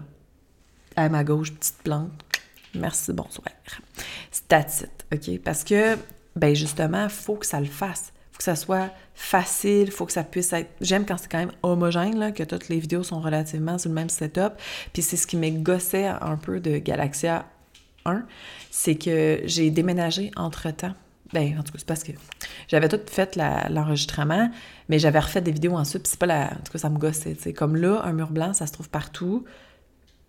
À 0.96 1.08
ma 1.08 1.24
gauche, 1.24 1.52
petite 1.52 1.78
plante. 1.82 2.10
Merci, 2.74 3.12
bonsoir. 3.12 3.48
It, 4.52 4.88
OK? 5.12 5.38
Parce 5.42 5.64
que, 5.64 5.96
ben 6.34 6.54
justement, 6.54 7.04
il 7.04 7.10
faut 7.10 7.36
que 7.36 7.46
ça 7.46 7.60
le 7.60 7.66
fasse. 7.66 8.12
Faut 8.32 8.38
que 8.38 8.44
ça 8.44 8.56
soit 8.56 8.90
facile, 9.14 9.84
il 9.84 9.90
faut 9.90 10.04
que 10.04 10.12
ça 10.12 10.24
puisse 10.24 10.52
être... 10.52 10.68
J'aime 10.82 11.06
quand 11.06 11.16
c'est 11.16 11.30
quand 11.30 11.38
même 11.38 11.52
homogène, 11.62 12.34
que 12.34 12.42
toutes 12.42 12.68
les 12.68 12.78
vidéos 12.78 13.02
sont 13.02 13.20
relativement 13.20 13.78
sur 13.78 13.88
le 13.88 13.94
même 13.94 14.10
setup. 14.10 14.52
Puis 14.92 15.02
c'est 15.02 15.16
ce 15.16 15.26
qui 15.26 15.38
m'égossait 15.38 16.06
un 16.06 16.36
peu 16.36 16.60
de 16.60 16.76
Galaxia 16.76 17.46
1, 18.06 18.24
c'est 18.70 18.96
que 18.96 19.40
j'ai 19.44 19.70
déménagé 19.70 20.30
entre-temps. 20.36 20.94
Ben, 21.32 21.58
en 21.58 21.62
tout 21.62 21.72
cas, 21.72 21.78
c'est 21.78 21.86
parce 21.86 22.04
que 22.04 22.12
j'avais 22.68 22.88
tout 22.88 23.00
fait 23.06 23.36
l'enregistrement, 23.68 24.50
mais 24.88 24.98
j'avais 24.98 25.18
refait 25.18 25.40
des 25.40 25.50
vidéos 25.50 25.76
ensuite, 25.76 26.06
c'est 26.06 26.18
pas 26.18 26.26
la... 26.26 26.44
En 26.52 26.62
tout 26.64 26.72
cas, 26.72 26.78
ça 26.78 26.88
me 26.88 26.98
gossait, 26.98 27.36
Comme 27.52 27.76
là, 27.76 28.02
un 28.04 28.12
mur 28.12 28.30
blanc, 28.30 28.52
ça 28.52 28.66
se 28.66 28.72
trouve 28.72 28.88
partout, 28.88 29.44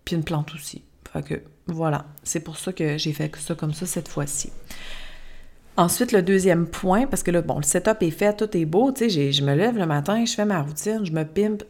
puis 0.04 0.16
une 0.16 0.24
plante 0.24 0.52
aussi. 0.54 0.82
Fait 1.12 1.22
que, 1.22 1.42
voilà. 1.66 2.06
C'est 2.24 2.40
pour 2.40 2.58
ça 2.58 2.72
que 2.72 2.98
j'ai 2.98 3.12
fait 3.12 3.34
ça 3.36 3.54
comme 3.54 3.72
ça 3.72 3.86
cette 3.86 4.08
fois-ci. 4.08 4.50
Ensuite, 5.76 6.10
le 6.10 6.22
deuxième 6.22 6.66
point, 6.66 7.06
parce 7.06 7.22
que 7.22 7.30
là, 7.30 7.40
bon, 7.40 7.58
le 7.58 7.62
setup 7.62 8.02
est 8.02 8.10
fait, 8.10 8.36
tout 8.36 8.56
est 8.56 8.64
beau, 8.64 8.90
tu 8.90 9.08
sais, 9.08 9.32
je 9.32 9.44
me 9.44 9.54
lève 9.54 9.78
le 9.78 9.86
matin, 9.86 10.24
je 10.24 10.34
fais 10.34 10.44
ma 10.44 10.60
routine, 10.60 11.04
je 11.04 11.12
me 11.12 11.22
pimpe, 11.22 11.62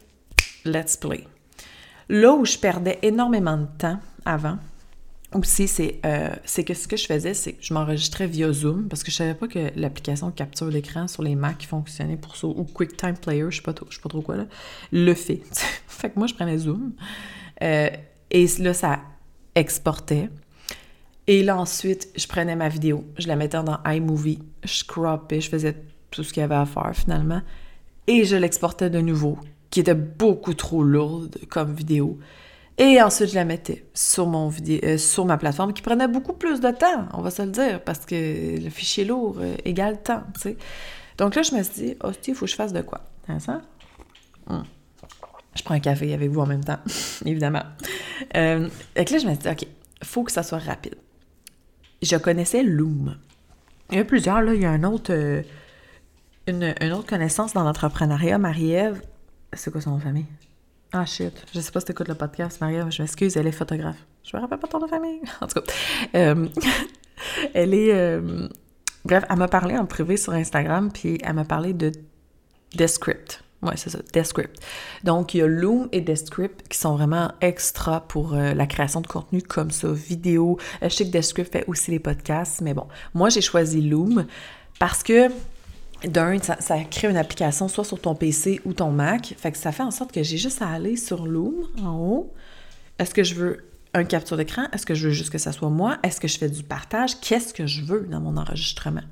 let's 0.65 0.97
play. 0.97 1.27
Là 2.09 2.33
où 2.33 2.43
je 2.43 2.57
perdais 2.57 2.97
énormément 3.03 3.57
de 3.57 3.67
temps 3.77 3.99
avant, 4.25 4.57
aussi, 5.35 5.69
euh, 6.05 6.29
c'est 6.43 6.63
que 6.63 6.73
ce 6.73 6.87
que 6.87 6.97
je 6.97 7.05
faisais, 7.05 7.33
c'est 7.35 7.53
que 7.53 7.63
je 7.63 7.73
m'enregistrais 7.73 8.25
via 8.25 8.51
Zoom 8.51 8.87
parce 8.87 9.03
que 9.03 9.11
je 9.11 9.15
savais 9.15 9.35
pas 9.35 9.47
que 9.47 9.71
l'application 9.75 10.31
capture 10.31 10.69
d'écran 10.69 11.07
sur 11.07 11.21
les 11.21 11.35
Mac 11.35 11.63
fonctionnait 11.63 12.17
pour 12.17 12.35
ça, 12.35 12.47
ou 12.47 12.63
QuickTime 12.63 13.15
Player, 13.15 13.45
je 13.49 13.57
sais 13.57 13.61
pas, 13.61 13.75
je 13.89 13.95
sais 13.95 14.01
pas 14.01 14.09
trop 14.09 14.21
quoi, 14.21 14.37
là, 14.37 14.45
le 14.91 15.13
fait. 15.13 15.41
fait 15.87 16.09
que 16.09 16.17
moi, 16.17 16.27
je 16.27 16.33
prenais 16.33 16.57
Zoom. 16.57 16.93
Euh, 17.61 17.89
et 18.31 18.47
là, 18.59 18.73
ça 18.73 19.01
exportait. 19.53 20.29
Et 21.27 21.43
là, 21.43 21.57
ensuite, 21.57 22.09
je 22.15 22.25
prenais 22.25 22.55
ma 22.55 22.69
vidéo, 22.69 23.05
je 23.19 23.27
la 23.27 23.35
mettais 23.35 23.61
dans 23.61 23.77
iMovie, 23.85 24.39
je 24.63 24.83
croppais, 24.83 25.41
je 25.41 25.49
faisais 25.49 25.75
tout 26.09 26.23
ce 26.23 26.33
qu'il 26.33 26.41
y 26.41 26.43
avait 26.43 26.55
à 26.55 26.65
faire 26.65 26.91
finalement. 26.95 27.41
Et 28.07 28.25
je 28.25 28.35
l'exportais 28.35 28.89
de 28.89 28.99
nouveau, 28.99 29.37
qui 29.69 29.79
était 29.79 29.93
beaucoup 29.93 30.55
trop 30.55 30.81
lourde 30.81 31.37
comme 31.49 31.75
vidéo. 31.75 32.17
Et 32.79 33.01
ensuite, 33.01 33.29
je 33.29 33.35
la 33.35 33.43
mettais 33.43 33.85
sur, 33.93 34.25
mon 34.25 34.51
euh, 34.69 34.97
sur 34.97 35.25
ma 35.25 35.37
plateforme 35.37 35.73
qui 35.73 35.81
prenait 35.81 36.07
beaucoup 36.07 36.31
plus 36.31 36.61
de 36.61 36.71
temps, 36.71 37.09
on 37.13 37.21
va 37.21 37.29
se 37.29 37.41
le 37.41 37.51
dire, 37.51 37.83
parce 37.83 38.05
que 38.05 38.57
le 38.57 38.69
fichier 38.69 39.03
lourd 39.03 39.35
euh, 39.39 39.55
égale 39.65 40.01
temps, 40.01 40.23
tu 40.35 40.41
sais. 40.41 40.57
Donc 41.17 41.35
là, 41.35 41.41
je 41.41 41.53
me 41.53 41.61
suis 41.61 41.73
dit, 41.73 41.95
oh, 42.01 42.11
il 42.25 42.33
faut 42.33 42.45
que 42.45 42.51
je 42.51 42.55
fasse 42.55 42.71
de 42.71 42.81
quoi? 42.81 43.01
Hein, 43.27 43.39
ça? 43.39 43.61
Hum. 44.47 44.63
Je 45.55 45.63
prends 45.63 45.73
un 45.73 45.81
café 45.81 46.13
avec 46.13 46.29
vous 46.29 46.39
en 46.39 46.45
même 46.45 46.63
temps, 46.63 46.79
évidemment. 47.25 47.63
Euh, 48.37 48.69
là, 48.95 49.03
je 49.05 49.13
me 49.27 49.33
suis 49.33 49.39
dit, 49.39 49.49
OK, 49.49 49.67
faut 50.01 50.23
que 50.23 50.31
ça 50.31 50.41
soit 50.41 50.59
rapide. 50.59 50.95
Je 52.01 52.15
connaissais 52.15 52.63
Loom. 52.63 53.17
Il 53.91 53.97
y 53.97 54.01
a 54.01 54.05
plusieurs, 54.05 54.41
là. 54.41 54.53
Il 54.53 54.61
y 54.61 54.65
a 54.65 54.71
un 54.71 54.85
autre, 54.85 55.11
euh, 55.11 55.43
une, 56.47 56.73
une, 56.79 56.93
autre 56.93 57.07
connaissance 57.07 57.51
dans 57.51 57.65
l'entrepreneuriat, 57.65 58.37
Marie-Ève. 58.37 59.01
C'est 59.51 59.69
quoi 59.69 59.81
son 59.81 59.89
nom 59.89 59.97
de 59.97 60.03
famille? 60.03 60.25
Ah 60.91 61.05
shit, 61.05 61.33
je 61.53 61.59
sais 61.59 61.71
pas 61.71 61.79
si 61.81 61.85
t'écoutes 61.85 62.07
le 62.07 62.15
podcast, 62.15 62.59
Maria, 62.61 62.89
je 62.89 63.03
m'excuse, 63.03 63.37
elle 63.37 63.45
est 63.45 63.51
photographe. 63.51 64.03
Je 64.23 64.35
me 64.35 64.41
rappelle 64.41 64.57
pas 64.57 64.67
ton 64.67 64.79
nom 64.79 64.85
de 64.87 64.89
famille. 64.89 65.21
En 65.41 65.45
tout 65.45 65.61
cas, 65.61 65.71
euh, 66.15 66.47
elle 67.53 67.75
est... 67.75 67.93
Euh, 67.93 68.47
bref, 69.05 69.23
elle 69.29 69.37
m'a 69.37 69.47
parlé 69.47 69.77
en 69.77 69.85
privé 69.85 70.17
sur 70.17 70.33
Instagram, 70.33 70.91
puis 70.91 71.19
elle 71.23 71.33
m'a 71.33 71.45
parlé 71.45 71.73
de 71.73 71.91
Descript. 72.73 73.43
Ouais, 73.61 73.73
c'est 73.75 73.91
ça, 73.91 73.99
Descript. 74.13 74.59
Donc, 75.03 75.35
il 75.35 75.39
y 75.39 75.41
a 75.43 75.47
Loom 75.47 75.89
et 75.91 76.01
Descript 76.01 76.67
qui 76.69 76.77
sont 76.77 76.95
vraiment 76.95 77.33
extra 77.41 78.01
pour 78.07 78.33
euh, 78.33 78.55
la 78.55 78.65
création 78.65 79.01
de 79.01 79.07
contenu 79.07 79.43
comme 79.43 79.69
ça, 79.69 79.91
vidéo. 79.91 80.57
Je 80.81 80.89
sais 80.89 81.05
que 81.05 81.11
Descript 81.11 81.51
fait 81.51 81.65
aussi 81.67 81.91
les 81.91 81.99
podcasts, 81.99 82.61
mais 82.61 82.73
bon, 82.73 82.87
moi, 83.13 83.29
j'ai 83.29 83.41
choisi 83.41 83.81
Loom 83.81 84.25
parce 84.79 85.03
que 85.03 85.29
d'un, 86.05 86.37
ça, 86.39 86.83
crée 86.89 87.09
une 87.09 87.17
application 87.17 87.67
soit 87.67 87.83
sur 87.83 87.99
ton 87.99 88.15
PC 88.15 88.61
ou 88.65 88.73
ton 88.73 88.91
Mac. 88.91 89.35
Fait 89.37 89.51
que 89.51 89.57
ça 89.57 89.71
fait 89.71 89.83
en 89.83 89.91
sorte 89.91 90.11
que 90.11 90.23
j'ai 90.23 90.37
juste 90.37 90.61
à 90.61 90.69
aller 90.69 90.95
sur 90.95 91.25
Loom 91.25 91.67
en 91.83 91.97
haut. 91.97 92.33
Est-ce 92.97 93.13
que 93.13 93.23
je 93.23 93.35
veux 93.35 93.65
un 93.93 94.03
capture 94.03 94.37
d'écran? 94.37 94.63
Est-ce 94.71 94.85
que 94.85 94.93
je 94.93 95.07
veux 95.07 95.13
juste 95.13 95.29
que 95.29 95.37
ça 95.37 95.51
soit 95.51 95.69
moi? 95.69 95.97
Est-ce 96.03 96.19
que 96.19 96.27
je 96.27 96.37
fais 96.37 96.49
du 96.49 96.63
partage? 96.63 97.19
Qu'est-ce 97.21 97.53
que 97.53 97.65
je 97.65 97.83
veux 97.83 98.01
dans 98.01 98.19
mon 98.19 98.37
enregistrement? 98.37 99.03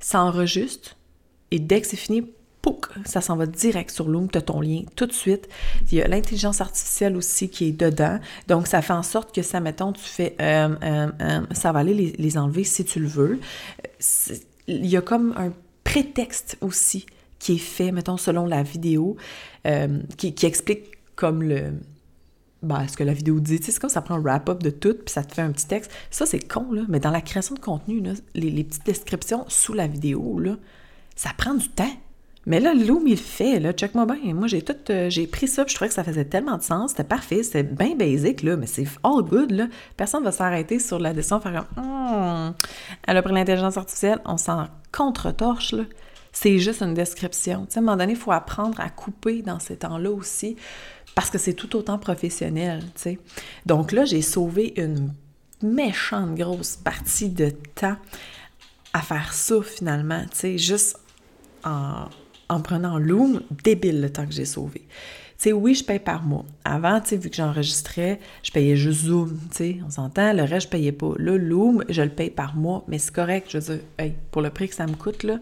Ça 0.00 0.22
enregistre 0.22 0.96
et 1.50 1.60
dès 1.60 1.80
que 1.80 1.86
c'est 1.86 1.96
fini, 1.96 2.24
pouc, 2.62 2.88
ça 3.04 3.20
s'en 3.20 3.36
va 3.36 3.46
direct 3.46 3.90
sur 3.90 4.08
Loom, 4.08 4.28
tu 4.28 4.38
as 4.38 4.42
ton 4.42 4.60
lien 4.60 4.82
tout 4.96 5.06
de 5.06 5.12
suite. 5.12 5.48
Il 5.92 5.98
y 5.98 6.02
a 6.02 6.08
l'intelligence 6.08 6.60
artificielle 6.60 7.16
aussi 7.16 7.48
qui 7.48 7.68
est 7.68 7.72
dedans. 7.72 8.18
Donc, 8.48 8.66
ça 8.66 8.82
fait 8.82 8.92
en 8.92 9.04
sorte 9.04 9.34
que 9.34 9.42
ça, 9.42 9.60
mettons, 9.60 9.92
tu 9.92 10.02
fais, 10.02 10.34
euh, 10.40 10.74
euh, 10.82 11.08
euh, 11.20 11.40
ça 11.52 11.70
va 11.72 11.78
aller 11.78 11.94
les, 11.94 12.12
les, 12.18 12.38
enlever 12.38 12.64
si 12.64 12.84
tu 12.84 12.98
le 12.98 13.06
veux. 13.06 13.38
Il 14.66 14.86
y 14.86 14.96
a 14.96 15.00
comme 15.00 15.34
un 15.36 15.52
prétexte 15.94 16.56
aussi 16.60 17.06
qui 17.38 17.54
est 17.54 17.58
fait, 17.58 17.92
mettons, 17.92 18.16
selon 18.16 18.46
la 18.46 18.64
vidéo, 18.64 19.16
qui, 20.16 20.34
qui 20.34 20.46
explique 20.46 21.14
comme 21.14 21.42
le, 21.42 21.74
ben, 22.64 22.88
ce 22.88 22.96
que 22.96 23.04
la 23.04 23.12
vidéo 23.12 23.38
dit. 23.38 23.60
C'est 23.62 23.78
comme 23.78 23.90
ça 23.90 24.02
prend 24.02 24.16
un 24.16 24.20
wrap-up 24.20 24.62
de 24.62 24.70
tout, 24.70 24.94
puis 24.94 25.12
ça 25.12 25.22
te 25.22 25.34
fait 25.34 25.42
un 25.42 25.52
petit 25.52 25.66
texte. 25.66 25.92
Ça, 26.10 26.26
c'est 26.26 26.40
con, 26.40 26.72
là, 26.72 26.82
mais 26.88 26.98
dans 26.98 27.10
la 27.10 27.20
création 27.20 27.54
de 27.54 27.60
contenu, 27.60 28.02
les, 28.34 28.50
les, 28.50 28.64
petites 28.64 28.86
descriptions 28.86 29.44
sous 29.48 29.72
la 29.72 29.86
vidéo, 29.86 30.40
là, 30.40 30.56
ça 31.14 31.30
prend 31.36 31.54
du 31.54 31.68
temps. 31.68 31.92
Mais 32.46 32.60
là, 32.60 32.74
Loom, 32.74 33.06
il 33.06 33.16
fait, 33.16 33.58
là, 33.58 33.72
check-moi 33.72 34.06
bien. 34.06 34.34
Moi, 34.34 34.46
j'ai 34.48 34.62
tout, 34.62 34.76
euh, 34.90 35.08
j'ai 35.08 35.26
pris 35.26 35.48
ça, 35.48 35.64
puis 35.64 35.72
je 35.72 35.76
trouvais 35.76 35.88
que 35.88 35.94
ça 35.94 36.04
faisait 36.04 36.26
tellement 36.26 36.56
de 36.56 36.62
sens, 36.62 36.90
c'était 36.90 37.04
parfait, 37.04 37.42
c'était 37.42 37.62
bien 37.62 37.94
basic, 37.96 38.42
là, 38.42 38.56
mais 38.56 38.66
c'est 38.66 38.86
all 39.02 39.22
good, 39.22 39.50
là. 39.50 39.68
Personne 39.96 40.24
va 40.24 40.32
s'arrêter 40.32 40.78
sur 40.78 40.98
la 40.98 41.12
descente, 41.12 41.42
faire 41.42 41.66
comme, 41.74 41.84
hmm, 41.84 42.54
elle 43.06 43.16
a 43.16 43.22
pris 43.22 43.32
l'intelligence 43.32 43.76
artificielle, 43.76 44.20
on 44.26 44.36
s'en 44.36 44.66
contre-torche, 44.92 45.72
là. 45.72 45.84
C'est 46.32 46.58
juste 46.58 46.82
une 46.82 46.94
description. 46.94 47.64
Tu 47.66 47.74
sais, 47.74 47.78
à 47.78 47.82
un 47.82 47.84
moment 47.84 47.96
donné, 47.96 48.12
il 48.14 48.18
faut 48.18 48.32
apprendre 48.32 48.80
à 48.80 48.90
couper 48.90 49.42
dans 49.42 49.60
ces 49.60 49.76
temps-là 49.76 50.10
aussi 50.10 50.56
parce 51.14 51.30
que 51.30 51.38
c'est 51.38 51.54
tout 51.54 51.76
autant 51.76 51.96
professionnel, 51.96 52.80
tu 52.96 53.02
sais. 53.02 53.18
Donc 53.66 53.92
là, 53.92 54.04
j'ai 54.04 54.20
sauvé 54.20 54.74
une 54.76 55.12
méchante 55.62 56.34
grosse 56.34 56.76
partie 56.76 57.30
de 57.30 57.50
temps 57.50 57.96
à 58.92 59.00
faire 59.00 59.32
ça 59.32 59.62
finalement, 59.62 60.22
tu 60.24 60.36
sais, 60.36 60.58
juste 60.58 60.98
en, 61.64 62.06
en 62.54 62.60
prenant 62.60 62.98
Loom, 62.98 63.42
débile 63.62 64.00
le 64.00 64.10
temps 64.10 64.26
que 64.26 64.32
j'ai 64.32 64.44
sauvé. 64.44 64.82
Tu 65.36 65.50
sais, 65.50 65.52
oui, 65.52 65.74
je 65.74 65.84
paye 65.84 65.98
par 65.98 66.22
mois. 66.22 66.44
Avant, 66.64 67.00
tu 67.00 67.10
sais, 67.10 67.16
vu 67.16 67.28
que 67.28 67.36
j'enregistrais, 67.36 68.20
je 68.42 68.52
payais 68.52 68.76
juste 68.76 69.06
Zoom, 69.06 69.36
tu 69.50 69.56
sais, 69.56 69.76
on 69.84 69.90
s'entend, 69.90 70.32
le 70.32 70.42
reste, 70.42 70.66
je 70.66 70.70
payais 70.70 70.92
pas. 70.92 71.12
Là, 71.18 71.36
Loom, 71.36 71.84
je 71.88 72.02
le 72.02 72.10
paye 72.10 72.30
par 72.30 72.54
mois, 72.54 72.84
mais 72.88 72.98
c'est 72.98 73.12
correct, 73.12 73.48
je 73.50 73.58
veux 73.58 73.74
dire, 73.76 73.84
hey, 73.98 74.14
pour 74.30 74.42
le 74.42 74.50
prix 74.50 74.68
que 74.68 74.74
ça 74.74 74.86
me 74.86 74.94
coûte, 74.94 75.24
là, 75.24 75.38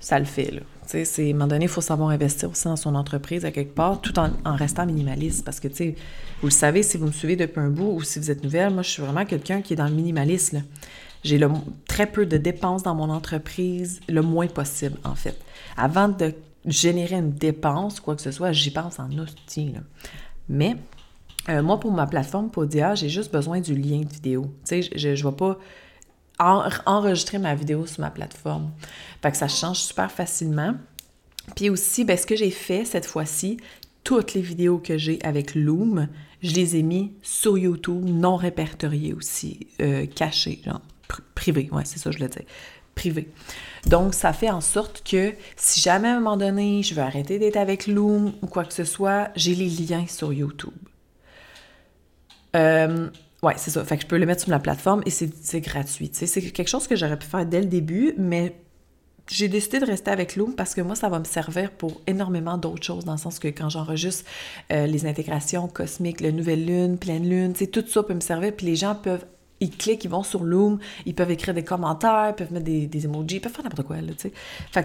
ça 0.00 0.18
le 0.18 0.26
fait, 0.26 0.50
là. 0.50 0.60
Tu 0.86 1.02
sais, 1.06 1.22
à 1.22 1.30
un 1.30 1.32
moment 1.32 1.46
donné, 1.46 1.64
il 1.64 1.70
faut 1.70 1.80
savoir 1.80 2.10
investir 2.10 2.50
aussi 2.50 2.64
dans 2.64 2.76
son 2.76 2.94
entreprise 2.94 3.46
à 3.46 3.50
quelque 3.50 3.74
part, 3.74 4.02
tout 4.02 4.12
en, 4.18 4.30
restant 4.44 4.84
minimaliste. 4.84 5.44
Parce 5.44 5.60
que, 5.60 5.68
tu 5.68 5.76
sais, 5.76 5.94
vous 6.42 6.48
le 6.48 6.52
savez, 6.52 6.82
si 6.82 6.98
vous 6.98 7.06
me 7.06 7.12
suivez 7.12 7.36
depuis 7.36 7.60
un 7.60 7.70
bout 7.70 7.92
ou 7.92 8.02
si 8.02 8.18
vous 8.18 8.30
êtes 8.30 8.44
nouvelle, 8.44 8.70
moi, 8.70 8.82
je 8.82 8.90
suis 8.90 9.02
vraiment 9.02 9.24
quelqu'un 9.24 9.62
qui 9.62 9.72
est 9.72 9.76
dans 9.76 9.88
le 9.88 9.94
minimalisme. 9.94 10.62
J'ai 11.24 11.40
très 11.88 12.06
peu 12.06 12.26
de 12.26 12.36
dépenses 12.36 12.82
dans 12.82 12.94
mon 12.94 13.10
entreprise, 13.10 14.00
le 14.08 14.22
moins 14.22 14.46
possible, 14.46 14.98
en 15.04 15.14
fait. 15.14 15.38
Avant 15.76 16.08
de 16.08 16.34
générer 16.66 17.16
une 17.16 17.32
dépense, 17.32 17.98
quoi 17.98 18.14
que 18.14 18.22
ce 18.22 18.30
soit, 18.30 18.52
j'y 18.52 18.70
pense 18.70 19.00
en 19.00 19.10
hostie, 19.18 19.72
là. 19.72 19.80
Mais, 20.48 20.76
euh, 21.48 21.62
moi, 21.62 21.80
pour 21.80 21.92
ma 21.92 22.06
plateforme 22.06 22.50
Podia, 22.50 22.94
j'ai 22.94 23.08
juste 23.08 23.32
besoin 23.32 23.60
du 23.60 23.74
lien 23.74 24.00
de 24.00 24.12
vidéo. 24.12 24.54
Tu 24.66 24.82
sais, 24.82 24.90
je 24.94 25.08
ne 25.08 25.14
vais 25.14 25.36
pas 25.36 25.58
enregistrer 26.38 27.38
ma 27.38 27.54
vidéo 27.54 27.86
sur 27.86 28.00
ma 28.00 28.10
plateforme. 28.10 28.70
Fait 29.22 29.30
que 29.30 29.36
ça 29.36 29.48
change 29.48 29.78
super 29.78 30.10
facilement. 30.10 30.74
Puis 31.56 31.70
aussi, 31.70 32.04
ben, 32.04 32.16
ce 32.16 32.26
que 32.26 32.36
j'ai 32.36 32.50
fait 32.50 32.84
cette 32.84 33.06
fois-ci, 33.06 33.58
toutes 34.02 34.34
les 34.34 34.42
vidéos 34.42 34.78
que 34.78 34.98
j'ai 34.98 35.18
avec 35.22 35.54
Loom, 35.54 36.08
je 36.42 36.54
les 36.54 36.76
ai 36.76 36.82
mis 36.82 37.12
sur 37.22 37.56
YouTube, 37.56 38.04
non 38.04 38.36
répertoriées 38.36 39.14
aussi, 39.14 39.68
euh, 39.80 40.06
cachées, 40.06 40.60
genre 40.64 40.80
privé, 41.34 41.68
ouais, 41.72 41.84
c'est 41.84 41.98
ça 41.98 42.10
je 42.10 42.18
le 42.18 42.28
dis, 42.28 42.38
privé. 42.94 43.28
Donc, 43.86 44.14
ça 44.14 44.32
fait 44.32 44.50
en 44.50 44.60
sorte 44.60 45.02
que 45.08 45.34
si 45.56 45.80
jamais 45.80 46.08
à 46.08 46.16
un 46.16 46.20
moment 46.20 46.36
donné, 46.36 46.82
je 46.82 46.94
veux 46.94 47.02
arrêter 47.02 47.38
d'être 47.38 47.56
avec 47.56 47.86
Loom 47.86 48.32
ou 48.42 48.46
quoi 48.46 48.64
que 48.64 48.72
ce 48.72 48.84
soit, 48.84 49.30
j'ai 49.36 49.54
les 49.54 49.68
liens 49.68 50.06
sur 50.06 50.32
YouTube. 50.32 50.72
Euh, 52.56 53.08
Ouais, 53.44 53.52
c'est 53.58 53.70
ça. 53.70 53.84
Fait 53.84 53.96
que 53.96 54.04
je 54.04 54.06
peux 54.06 54.16
le 54.16 54.24
mettre 54.24 54.40
sur 54.40 54.50
la 54.50 54.58
plateforme 54.58 55.02
et 55.04 55.10
c'est 55.10 55.60
gratuit. 55.60 56.10
C'est 56.14 56.40
quelque 56.40 56.68
chose 56.68 56.88
que 56.88 56.96
j'aurais 56.96 57.18
pu 57.18 57.26
faire 57.26 57.44
dès 57.44 57.60
le 57.60 57.66
début, 57.66 58.14
mais 58.16 58.56
j'ai 59.28 59.48
décidé 59.48 59.80
de 59.80 59.84
rester 59.84 60.10
avec 60.10 60.36
Loom 60.36 60.54
parce 60.54 60.74
que 60.74 60.80
moi, 60.80 60.96
ça 60.96 61.10
va 61.10 61.18
me 61.18 61.24
servir 61.24 61.70
pour 61.70 62.00
énormément 62.06 62.56
d'autres 62.56 62.82
choses, 62.82 63.04
dans 63.04 63.12
le 63.12 63.18
sens 63.18 63.38
que 63.38 63.48
quand 63.48 63.68
j'enregistre 63.68 64.24
euh, 64.72 64.86
les 64.86 65.04
intégrations 65.04 65.68
cosmiques, 65.68 66.22
la 66.22 66.32
nouvelle 66.32 66.64
lune, 66.64 66.96
pleine 66.96 67.28
lune, 67.28 67.52
tout 67.52 67.84
ça 67.86 68.02
peut 68.02 68.14
me 68.14 68.20
servir, 68.20 68.56
puis 68.56 68.64
les 68.64 68.76
gens 68.76 68.94
peuvent 68.94 69.26
ils 69.60 69.70
cliquent, 69.70 70.04
ils 70.04 70.10
vont 70.10 70.22
sur 70.22 70.44
Loom, 70.44 70.78
ils 71.06 71.14
peuvent 71.14 71.30
écrire 71.30 71.54
des 71.54 71.64
commentaires, 71.64 72.30
ils 72.30 72.34
peuvent 72.34 72.52
mettre 72.52 72.64
des, 72.66 73.04
emojis, 73.04 73.36
ils 73.36 73.40
peuvent 73.40 73.52
faire 73.52 73.64
n'importe 73.64 73.86
quoi, 73.86 73.96
tu 74.18 74.30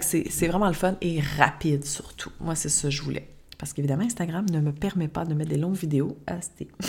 c'est 0.02 0.48
vraiment 0.48 0.68
le 0.68 0.74
fun 0.74 0.96
et 1.02 1.20
rapide, 1.38 1.86
surtout. 1.86 2.32
Moi, 2.40 2.56
c'est 2.56 2.70
ça 2.70 2.88
que 2.88 2.94
je 2.94 3.02
voulais. 3.02 3.28
Parce 3.58 3.74
qu'évidemment, 3.74 4.04
Instagram 4.04 4.46
ne 4.50 4.62
me 4.62 4.72
permet 4.72 5.10
pas 5.10 5.26
de 5.26 5.34
mettre 5.34 5.50
des 5.50 5.58
longues 5.58 5.76
vidéos 5.76 6.18
à 6.28 6.36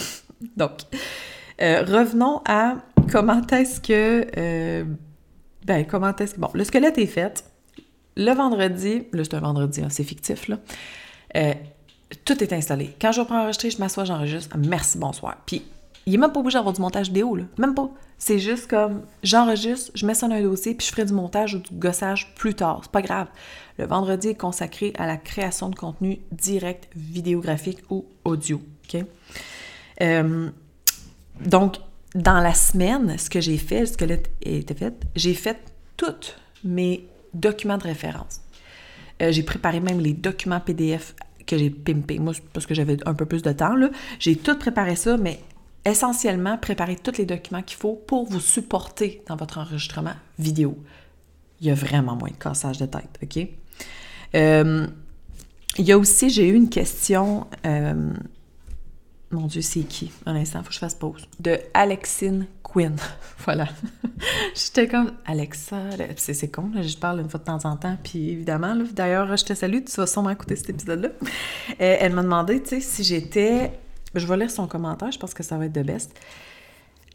Donc, 0.56 0.72
euh, 1.60 1.82
revenons 1.82 2.42
à 2.46 2.76
comment 3.10 3.42
est-ce 3.48 3.80
que... 3.80 4.26
Euh, 4.36 4.84
ben, 5.64 5.84
comment 5.84 6.14
est-ce 6.14 6.34
que... 6.34 6.40
Bon, 6.40 6.50
le 6.54 6.64
squelette 6.64 6.96
est 6.98 7.06
fait. 7.06 7.44
Le 8.16 8.32
vendredi, 8.32 9.02
là, 9.12 9.24
c'est 9.24 9.34
un 9.34 9.40
vendredi, 9.40 9.82
hein, 9.82 9.88
c'est 9.90 10.04
fictif, 10.04 10.48
là. 10.48 10.58
Euh, 11.36 11.54
tout 12.24 12.42
est 12.42 12.52
installé. 12.52 12.94
Quand 13.00 13.12
je 13.12 13.20
reprends 13.20 13.40
enregistrer, 13.40 13.70
je 13.70 13.78
m'assois, 13.78 14.04
j'enregistre. 14.04 14.56
Merci, 14.58 14.98
bonsoir. 14.98 15.38
Puis, 15.46 15.62
il 16.10 16.14
est 16.14 16.18
même 16.18 16.32
pas 16.32 16.40
obligé 16.40 16.58
d'avoir 16.58 16.74
du 16.74 16.80
montage 16.80 17.08
vidéo, 17.08 17.36
là. 17.36 17.44
Même 17.58 17.74
pas. 17.74 17.90
C'est 18.18 18.38
juste 18.38 18.68
comme, 18.68 19.02
j'enregistre, 19.22 19.92
je 19.94 20.04
mets 20.06 20.14
ça 20.14 20.28
dans 20.28 20.34
un 20.34 20.42
dossier, 20.42 20.74
puis 20.74 20.86
je 20.86 20.92
ferai 20.92 21.04
du 21.04 21.12
montage 21.12 21.54
ou 21.54 21.58
du 21.58 21.70
gossage 21.72 22.34
plus 22.34 22.54
tard. 22.54 22.80
C'est 22.82 22.92
pas 22.92 23.02
grave. 23.02 23.28
Le 23.78 23.86
vendredi 23.86 24.28
est 24.28 24.34
consacré 24.34 24.92
à 24.98 25.06
la 25.06 25.16
création 25.16 25.70
de 25.70 25.74
contenu 25.74 26.18
direct, 26.32 26.88
vidéographique 26.94 27.78
ou 27.88 28.04
audio. 28.24 28.60
OK? 28.84 29.04
Donc, 31.40 31.76
dans 32.14 32.40
la 32.40 32.54
semaine, 32.54 33.16
ce 33.18 33.30
que 33.30 33.40
j'ai 33.40 33.56
fait, 33.56 33.86
ce 33.86 33.96
que 33.96 34.04
était 34.42 34.74
fait, 34.74 34.94
j'ai 35.14 35.34
fait 35.34 35.58
tous 35.96 36.34
mes 36.64 37.06
documents 37.32 37.78
de 37.78 37.84
référence. 37.84 38.40
Euh, 39.22 39.32
j'ai 39.32 39.42
préparé 39.42 39.80
même 39.80 40.00
les 40.00 40.12
documents 40.12 40.60
PDF 40.60 41.14
que 41.46 41.56
j'ai 41.56 41.70
pimpés. 41.70 42.18
Moi, 42.18 42.32
parce 42.52 42.66
que 42.66 42.74
j'avais 42.74 42.96
un 43.06 43.14
peu 43.14 43.26
plus 43.26 43.42
de 43.42 43.52
temps, 43.52 43.74
là. 43.74 43.90
J'ai 44.18 44.36
tout 44.36 44.58
préparé 44.58 44.96
ça, 44.96 45.16
mais 45.16 45.40
essentiellement, 45.84 46.58
préparer 46.58 46.96
tous 46.96 47.18
les 47.18 47.24
documents 47.24 47.62
qu'il 47.62 47.78
faut 47.78 47.94
pour 47.94 48.26
vous 48.26 48.40
supporter 48.40 49.22
dans 49.26 49.36
votre 49.36 49.58
enregistrement 49.58 50.14
vidéo. 50.38 50.78
Il 51.60 51.66
y 51.66 51.70
a 51.70 51.74
vraiment 51.74 52.16
moins 52.16 52.30
de 52.30 52.34
cassage 52.34 52.78
de 52.78 52.86
tête, 52.86 53.18
OK? 53.22 53.48
Euh, 54.34 54.86
il 55.78 55.84
y 55.84 55.92
a 55.92 55.98
aussi, 55.98 56.30
j'ai 56.30 56.48
eu 56.48 56.54
une 56.54 56.68
question 56.68 57.46
euh, 57.66 58.12
mon 59.32 59.46
Dieu, 59.46 59.62
c'est 59.62 59.82
qui? 59.82 60.10
Un 60.26 60.34
instant, 60.34 60.58
il 60.58 60.62
faut 60.64 60.68
que 60.68 60.74
je 60.74 60.80
fasse 60.80 60.96
pause. 60.96 61.28
De 61.38 61.60
Alexine 61.72 62.46
Quinn. 62.64 62.96
voilà. 63.44 63.68
J'étais 64.56 64.88
comme 64.88 65.12
Alexa. 65.24 65.76
C'est 66.16 66.50
con, 66.50 66.70
là, 66.74 66.82
je 66.82 66.96
parle 66.96 67.20
une 67.20 67.30
fois 67.30 67.38
de 67.38 67.44
temps 67.44 67.64
en 67.64 67.76
temps. 67.76 67.96
Puis 68.02 68.30
évidemment, 68.30 68.76
d'ailleurs, 68.92 69.36
je 69.36 69.44
te 69.44 69.54
salue, 69.54 69.84
tu 69.84 69.94
vas 69.96 70.08
sûrement 70.08 70.30
écouter 70.30 70.56
cet 70.56 70.70
épisode-là. 70.70 71.10
Euh, 71.20 71.96
elle 72.00 72.12
m'a 72.12 72.24
demandé, 72.24 72.60
tu 72.60 72.70
sais, 72.70 72.80
si 72.80 73.04
j'étais. 73.04 73.72
Je 74.14 74.26
vais 74.26 74.36
lire 74.36 74.50
son 74.50 74.66
commentaire, 74.66 75.12
je 75.12 75.18
pense 75.18 75.34
que 75.34 75.42
ça 75.42 75.56
va 75.56 75.66
être 75.66 75.72
de 75.72 75.82
best. 75.82 76.12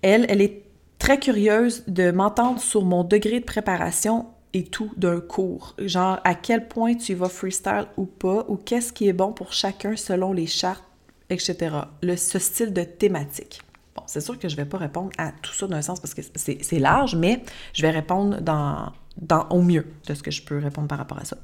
Elle, 0.02 0.26
elle 0.30 0.42
est 0.42 0.64
très 1.00 1.20
curieuse 1.20 1.84
de 1.88 2.12
m'entendre 2.12 2.60
sur 2.60 2.86
mon 2.86 3.04
degré 3.04 3.40
de 3.40 3.46
préparation 3.46 4.28
et 4.54 4.64
tout 4.64 4.92
d'un 4.96 5.20
cours. 5.20 5.76
Genre, 5.80 6.20
à 6.24 6.36
quel 6.36 6.68
point 6.68 6.96
tu 6.96 7.14
vas 7.14 7.28
freestyle 7.28 7.88
ou 7.98 8.06
pas, 8.06 8.46
ou 8.48 8.56
qu'est-ce 8.56 8.94
qui 8.94 9.08
est 9.08 9.14
bon 9.14 9.34
pour 9.34 9.52
chacun 9.52 9.96
selon 9.96 10.32
les 10.32 10.48
chartes 10.48 10.84
etc. 11.30 11.76
Le, 12.02 12.16
ce 12.16 12.40
style 12.40 12.74
de 12.74 12.84
thématique. 12.84 13.62
Bon, 13.96 14.04
c'est 14.08 14.22
sûr 14.22 14.38
que 14.38 14.50
je 14.50 14.56
ne 14.56 14.62
vais 14.62 14.70
pas 14.70 14.78
répondre 14.78 15.12
à 15.18 15.32
tout 15.32 15.54
ça 15.54 15.68
d'un 15.68 15.82
sens 15.82 16.00
parce 16.00 16.14
que 16.14 16.22
c'est 16.36 16.80
large, 16.80 17.16
mais 17.16 17.44
je 17.74 17.82
vais 17.82 17.90
répondre 17.90 18.42
dans, 18.42 18.92
dans, 19.18 19.48
au 19.50 19.62
mieux 19.62 19.88
de 20.08 20.14
ce 20.14 20.22
que 20.22 20.32
je 20.32 20.44
peux 20.44 20.58
répondre 20.58 20.88
par 20.88 20.98
rapport 20.98 21.20
à 21.20 21.26
ça. 21.26 21.38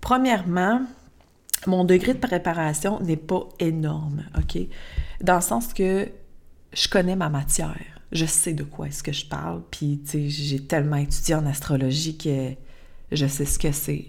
Premièrement, 0.00 0.82
mon 1.66 1.84
degré 1.84 2.14
de 2.14 2.18
préparation 2.18 3.00
n'est 3.00 3.16
pas 3.16 3.48
énorme, 3.58 4.24
OK? 4.36 4.58
Dans 5.20 5.36
le 5.36 5.40
sens 5.40 5.72
que 5.72 6.08
je 6.72 6.88
connais 6.88 7.16
ma 7.16 7.28
matière. 7.28 8.00
Je 8.12 8.26
sais 8.26 8.52
de 8.52 8.62
quoi 8.62 8.88
est-ce 8.88 9.02
que 9.02 9.12
je 9.12 9.26
parle, 9.26 9.62
puis, 9.70 10.00
tu 10.04 10.10
sais, 10.10 10.28
j'ai 10.28 10.60
tellement 10.60 10.96
étudié 10.96 11.34
en 11.34 11.46
astrologie 11.46 12.16
que 12.16 12.50
je 13.10 13.26
sais 13.26 13.44
ce 13.44 13.58
que 13.58 13.72
c'est 13.72 14.06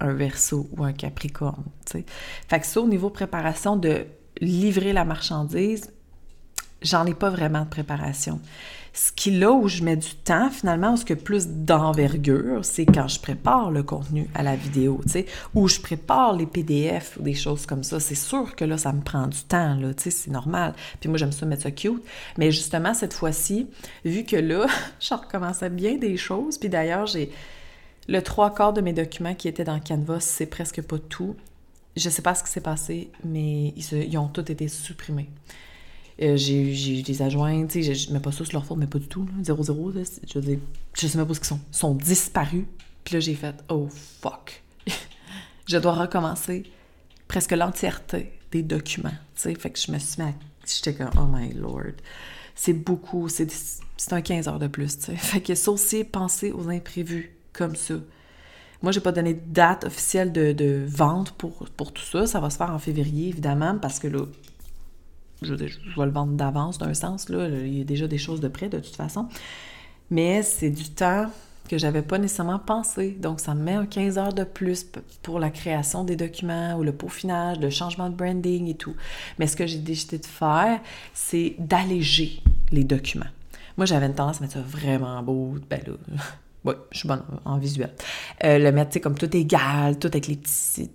un 0.00 0.12
verso 0.12 0.68
ou 0.76 0.84
un 0.84 0.92
capricorne. 0.92 1.64
sais. 1.86 2.04
Fait 2.48 2.60
que 2.60 2.66
ça, 2.66 2.80
au 2.80 2.88
niveau 2.88 3.10
préparation 3.10 3.76
de 3.76 4.06
livrer 4.40 4.92
la 4.92 5.04
marchandise, 5.04 5.92
j'en 6.82 7.04
ai 7.06 7.14
pas 7.14 7.30
vraiment 7.30 7.62
de 7.62 7.68
préparation. 7.68 8.40
Ce 9.00 9.12
qui 9.12 9.30
là 9.30 9.52
où 9.52 9.68
je 9.68 9.84
mets 9.84 9.96
du 9.96 10.12
temps, 10.16 10.50
finalement, 10.50 10.94
où 10.94 10.96
ce 10.96 11.04
que 11.04 11.14
plus 11.14 11.46
d'envergure, 11.46 12.64
c'est 12.64 12.84
quand 12.84 13.06
je 13.06 13.20
prépare 13.20 13.70
le 13.70 13.84
contenu 13.84 14.28
à 14.34 14.42
la 14.42 14.56
vidéo, 14.56 14.98
tu 15.04 15.10
sais, 15.10 15.26
où 15.54 15.68
je 15.68 15.78
prépare 15.78 16.32
les 16.34 16.46
PDF 16.46 17.16
ou 17.16 17.22
des 17.22 17.34
choses 17.34 17.64
comme 17.64 17.84
ça. 17.84 18.00
C'est 18.00 18.16
sûr 18.16 18.56
que 18.56 18.64
là, 18.64 18.76
ça 18.76 18.92
me 18.92 19.00
prend 19.00 19.28
du 19.28 19.38
temps, 19.44 19.76
là, 19.76 19.94
tu 19.94 20.02
sais, 20.02 20.10
c'est 20.10 20.32
normal. 20.32 20.74
Puis 20.98 21.08
moi, 21.08 21.16
j'aime 21.16 21.30
ça 21.30 21.46
mettre 21.46 21.62
ça 21.62 21.70
cute. 21.70 22.02
Mais 22.38 22.50
justement, 22.50 22.92
cette 22.92 23.12
fois-ci, 23.12 23.68
vu 24.04 24.24
que 24.24 24.34
là, 24.34 24.66
je 25.00 25.14
recommençais 25.14 25.70
bien 25.70 25.96
des 25.96 26.16
choses, 26.16 26.58
puis 26.58 26.68
d'ailleurs, 26.68 27.06
j'ai 27.06 27.30
le 28.08 28.20
trois 28.20 28.52
quarts 28.52 28.72
de 28.72 28.80
mes 28.80 28.92
documents 28.92 29.36
qui 29.36 29.46
étaient 29.46 29.62
dans 29.62 29.78
Canvas, 29.78 30.22
c'est 30.22 30.46
presque 30.46 30.82
pas 30.82 30.98
tout. 30.98 31.36
Je 31.96 32.10
sais 32.10 32.22
pas 32.22 32.34
ce 32.34 32.42
qui 32.42 32.50
s'est 32.50 32.60
passé, 32.60 33.12
mais 33.24 33.72
ils 33.76 34.18
ont 34.18 34.26
tous 34.26 34.50
été 34.50 34.66
supprimés. 34.66 35.30
Euh, 36.20 36.36
j'ai 36.36 37.02
des 37.02 37.22
adjoints, 37.22 37.66
tu 37.66 37.82
sais, 37.82 37.94
je 37.94 38.12
mets 38.12 38.18
pas 38.18 38.32
ça 38.32 38.44
sur 38.44 38.54
leur 38.54 38.64
faute, 38.64 38.78
mais 38.78 38.88
pas 38.88 38.98
du 38.98 39.06
tout, 39.06 39.28
0-0, 39.40 39.92
je 40.26 40.38
veux 40.40 40.58
je 40.94 41.06
sais 41.06 41.16
même 41.16 41.26
pas 41.26 41.34
ce 41.34 41.38
qu'ils 41.38 41.46
sont. 41.46 41.60
Ils 41.72 41.76
sont 41.76 41.94
disparus. 41.94 42.64
Puis 43.04 43.14
là, 43.14 43.20
j'ai 43.20 43.34
fait 43.34 43.54
«Oh, 43.68 43.88
fuck!» 44.20 44.62
Je 45.66 45.78
dois 45.78 45.92
recommencer 45.92 46.64
presque 47.28 47.52
l'entièreté 47.52 48.32
des 48.50 48.62
documents, 48.62 49.10
tu 49.36 49.42
sais. 49.42 49.54
Fait 49.54 49.70
que 49.70 49.78
je 49.78 49.92
me 49.92 49.98
suis 49.98 50.20
mis 50.20 50.28
à... 50.28 50.34
J'étais 50.66 50.94
comme 50.94 51.10
«Oh 51.16 51.26
my 51.30 51.52
Lord!» 51.54 51.94
C'est 52.56 52.72
beaucoup, 52.72 53.28
c'est 53.28 53.48
un 54.10 54.20
15 54.20 54.48
heures 54.48 54.58
de 54.58 54.66
plus, 54.66 54.98
tu 54.98 55.04
sais. 55.04 55.16
Fait 55.16 55.40
que 55.40 55.54
ça 55.54 55.70
aussi, 55.70 56.02
penser 56.02 56.50
aux 56.50 56.68
imprévus 56.68 57.36
comme 57.52 57.76
ça. 57.76 57.94
Moi, 58.82 58.90
j'ai 58.90 59.00
pas 59.00 59.12
donné 59.12 59.34
de 59.34 59.42
date 59.46 59.84
officielle 59.84 60.32
de, 60.32 60.52
de 60.52 60.84
vente 60.84 61.32
pour, 61.32 61.68
pour 61.76 61.92
tout 61.92 62.02
ça. 62.02 62.26
Ça 62.26 62.40
va 62.40 62.50
se 62.50 62.56
faire 62.56 62.70
en 62.70 62.78
février, 62.80 63.28
évidemment, 63.28 63.78
parce 63.78 64.00
que 64.00 64.08
là, 64.08 64.24
je, 65.42 65.54
je 65.54 66.00
vais 66.00 66.06
le 66.06 66.12
vendre 66.12 66.32
d'avance 66.32 66.78
d'un 66.78 66.94
sens, 66.94 67.28
là, 67.28 67.48
il 67.48 67.78
y 67.78 67.80
a 67.80 67.84
déjà 67.84 68.06
des 68.06 68.18
choses 68.18 68.40
de 68.40 68.48
près 68.48 68.68
de 68.68 68.78
toute 68.78 68.96
façon. 68.96 69.28
Mais 70.10 70.42
c'est 70.42 70.70
du 70.70 70.90
temps 70.90 71.30
que 71.68 71.78
j'avais 71.78 72.02
pas 72.02 72.18
nécessairement 72.18 72.58
pensé. 72.58 73.10
Donc, 73.10 73.40
ça 73.40 73.54
me 73.54 73.62
met 73.62 73.74
un 73.74 73.86
15 73.86 74.18
heures 74.18 74.32
de 74.32 74.44
plus 74.44 74.86
pour 75.22 75.38
la 75.38 75.50
création 75.50 76.02
des 76.02 76.16
documents 76.16 76.74
ou 76.76 76.82
le 76.82 76.92
peaufinage, 76.92 77.60
le 77.60 77.70
changement 77.70 78.08
de 78.08 78.16
branding 78.16 78.66
et 78.68 78.74
tout. 78.74 78.96
Mais 79.38 79.46
ce 79.46 79.54
que 79.54 79.66
j'ai 79.66 79.78
décidé 79.78 80.18
de 80.18 80.26
faire, 80.26 80.80
c'est 81.14 81.54
d'alléger 81.58 82.42
les 82.72 82.84
documents. 82.84 83.26
Moi, 83.76 83.86
j'avais 83.86 84.06
une 84.06 84.14
tendance 84.14 84.38
à 84.38 84.40
mettre 84.40 84.54
ça 84.54 84.62
vraiment 84.62 85.22
beau. 85.22 85.54
Ben 85.70 85.80
là, 85.86 85.92
oui, 86.64 86.74
je 86.90 86.98
suis 86.98 87.08
bonne 87.08 87.22
en 87.44 87.58
visuel. 87.58 87.92
Euh, 88.44 88.58
le 88.58 88.72
mettre, 88.72 88.90
tu 88.90 88.94
sais, 88.94 89.00
comme 89.00 89.16
tout 89.16 89.36
égal, 89.36 89.98
tout 89.98 90.08
avec 90.08 90.26
les 90.26 90.36
petits 90.36 90.90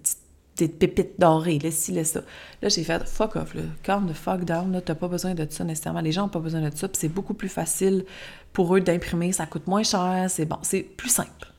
des 0.58 0.68
pépites 0.68 1.20
dorées, 1.20 1.60
là, 1.60 1.72
ci, 1.72 1.92
là, 1.92 2.04
ça. 2.04 2.22
Là, 2.62 2.70
j'ai 2.70 2.84
fait 2.84 3.04
fuck 3.08 3.36
off, 3.36 3.56
là. 3.56 3.64
Calm 3.82 4.10
the 4.10 4.14
fuck 4.14 4.46
down, 4.46 4.72
là. 4.72 4.82
T'as 4.82 4.96
pas 4.96 5.08
besoin 5.08 5.34
de 5.34 5.48
ça 5.50 5.64
nécessairement. 5.64 6.02
Les 6.02 6.12
gens 6.12 6.24
n'ont 6.24 6.30
pas 6.30 6.40
besoin 6.40 6.62
de 6.62 6.76
ça, 6.76 6.88
c'est 6.94 7.10
beaucoup 7.10 7.34
plus 7.34 7.50
facile 7.50 8.06
pour 8.52 8.76
eux 8.76 8.82
d'imprimer. 8.82 9.32
Ça 9.32 9.46
coûte 9.46 9.68
moins 9.68 9.84
cher, 9.84 10.28
c'est 10.30 10.46
bon, 10.46 10.58
c'est 10.62 10.84
plus 10.84 11.10
simple. 11.10 11.52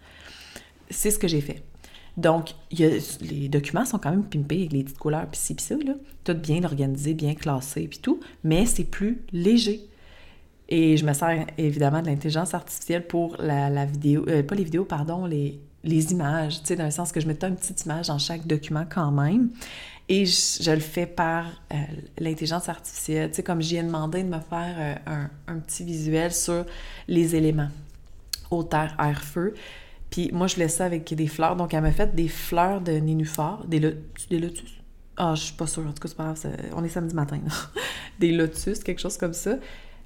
C'est 0.91 1.11
ce 1.11 1.19
que 1.19 1.27
j'ai 1.27 1.41
fait. 1.41 1.63
Donc, 2.17 2.55
les 2.71 3.49
documents 3.49 3.85
sont 3.85 3.99
quand 3.99 4.11
même 4.11 4.25
pimpés 4.25 4.59
avec 4.59 4.73
les 4.73 4.85
petites 4.85 4.99
couleurs, 4.99 5.27
puis 5.27 5.41
ci, 5.41 5.55
puis 5.55 5.65
ça, 5.65 5.75
là. 5.75 5.95
Tout 6.23 6.35
bien 6.35 6.63
organisé, 6.63 7.15
bien 7.15 7.35
classé, 7.35 7.89
puis 7.89 7.99
tout, 7.99 8.21
mais 8.45 8.67
c'est 8.67 8.85
plus 8.85 9.23
léger. 9.33 9.89
Et 10.69 10.97
je 10.97 11.05
me 11.05 11.13
sers 11.13 11.47
évidemment 11.59 12.01
de 12.01 12.07
l'intelligence 12.07 12.55
artificielle 12.55 13.07
pour 13.07 13.37
la, 13.39 13.85
vidéo, 13.85 14.25
euh, 14.29 14.43
pas 14.43 14.55
les 14.55 14.65
vidéos, 14.65 14.85
pardon, 14.85 15.27
les, 15.27 15.61
les 15.85 16.13
images, 16.13 16.61
tu 16.61 16.69
sais, 16.69 16.77
dans 16.77 16.85
le 16.85 16.91
sens 16.91 17.13
que 17.13 17.21
je 17.21 17.27
mets 17.27 17.39
une 17.43 17.57
petite 17.57 17.85
image 17.85 18.09
dans 18.09 18.19
chaque 18.19 18.47
document 18.47 18.85
quand 18.89 19.13
même. 19.13 19.51
Et 20.09 20.27
je, 20.27 20.71
le 20.71 20.81
fais 20.81 21.07
par 21.07 21.47
euh, 21.73 21.77
l'intelligence 22.19 22.69
artificielle. 22.69 23.31
Tu 23.31 23.37
sais, 23.37 23.43
comme 23.43 23.63
j'y 23.63 23.77
ai 23.77 23.83
demandé 23.83 24.23
de 24.23 24.29
me 24.29 24.41
faire 24.41 25.01
euh, 25.07 25.25
un, 25.47 25.59
petit 25.61 25.85
visuel 25.85 26.33
sur 26.33 26.67
les 27.09 27.37
éléments, 27.37 27.71
eau, 28.51 28.63
terre, 28.63 28.95
air, 28.99 29.23
feu. 29.23 29.55
Puis 30.11 30.31
moi, 30.33 30.47
je 30.47 30.57
laisse 30.57 30.77
ça 30.77 30.85
avec 30.85 31.13
des 31.15 31.27
fleurs. 31.27 31.57
Donc, 31.57 31.73
elle 31.73 31.83
m'a 31.83 31.93
fait 31.93 32.15
des 32.15 32.29
fleurs 32.29 32.81
de 32.81 32.93
nénuphar, 32.93 33.65
des, 33.67 33.81
des 33.81 34.39
lotus. 34.39 34.75
Ah, 35.17 35.35
je 35.35 35.45
suis 35.45 35.55
pas 35.55 35.67
sûre. 35.67 35.87
En 35.87 35.93
tout 35.93 36.03
cas, 36.03 36.09
c'est 36.09 36.17
pas 36.17 36.25
grave. 36.25 36.57
on 36.75 36.85
est 36.85 36.89
samedi 36.89 37.15
matin. 37.15 37.41
des 38.19 38.33
lotus, 38.33 38.81
quelque 38.81 39.01
chose 39.01 39.17
comme 39.17 39.35
ça. 39.35 39.57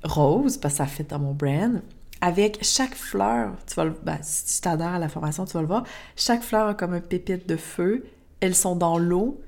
Rose, 0.04 0.58
parce 0.58 0.74
que 0.74 0.78
ça 0.78 0.86
fait 0.86 1.10
dans 1.10 1.18
mon 1.18 1.34
brand 1.34 1.82
avec 2.20 2.58
chaque 2.62 2.94
fleur, 2.94 3.52
tu 3.66 3.74
vas 3.74 3.86
ben, 4.02 4.18
si 4.22 4.56
tu 4.56 4.60
t'adhères 4.60 4.94
à 4.94 4.98
la 4.98 5.08
formation, 5.08 5.44
tu 5.44 5.52
vas 5.52 5.60
le 5.60 5.66
voir, 5.66 5.84
chaque 6.16 6.42
fleur 6.42 6.68
a 6.68 6.74
comme 6.74 6.94
un 6.94 7.00
pépite 7.00 7.48
de 7.48 7.56
feu. 7.56 8.04
Elles 8.40 8.54
sont 8.54 8.76
dans 8.76 8.98
l'eau 8.98 9.40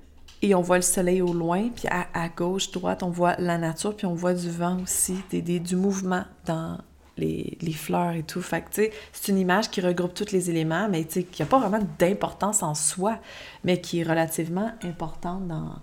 et 0.42 0.54
on 0.54 0.60
voit 0.60 0.76
le 0.76 0.82
soleil 0.82 1.22
au 1.22 1.32
loin. 1.32 1.68
Puis 1.68 1.88
à, 1.88 2.28
gauche, 2.28 2.70
droite, 2.70 3.02
on 3.02 3.10
voit 3.10 3.36
la 3.38 3.58
nature, 3.58 3.96
puis 3.96 4.06
on 4.06 4.14
voit 4.14 4.34
du 4.34 4.50
vent 4.50 4.80
aussi, 4.82 5.16
du 5.30 5.76
mouvement 5.76 6.24
dans 6.46 6.78
les, 7.16 7.56
fleurs 7.74 8.12
et 8.12 8.22
tout. 8.22 8.40
Fait 8.40 8.62
que, 8.62 8.88
c'est 9.12 9.28
une 9.30 9.38
image 9.38 9.70
qui 9.70 9.80
regroupe 9.80 10.14
tous 10.14 10.32
les 10.32 10.50
éléments, 10.50 10.88
mais 10.88 11.04
qui 11.04 11.42
n'a 11.42 11.46
pas 11.46 11.58
vraiment 11.58 11.84
d'importance 11.98 12.62
en 12.62 12.74
soi, 12.74 13.18
mais 13.64 13.80
qui 13.80 14.00
est 14.00 14.04
relativement 14.04 14.72
importante 14.82 15.46
dans, 15.46 15.76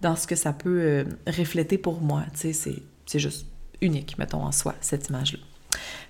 dans 0.00 0.16
ce 0.16 0.26
que 0.26 0.36
ça 0.36 0.52
peut 0.52 0.80
euh, 0.80 1.04
refléter 1.26 1.78
pour 1.78 2.00
moi. 2.00 2.22
Sais, 2.34 2.52
c'est 2.52 3.18
juste 3.18 3.46
unique, 3.80 4.16
mettons, 4.18 4.42
en 4.42 4.52
soi, 4.52 4.74
cette 4.80 5.08
image-là. 5.08 5.40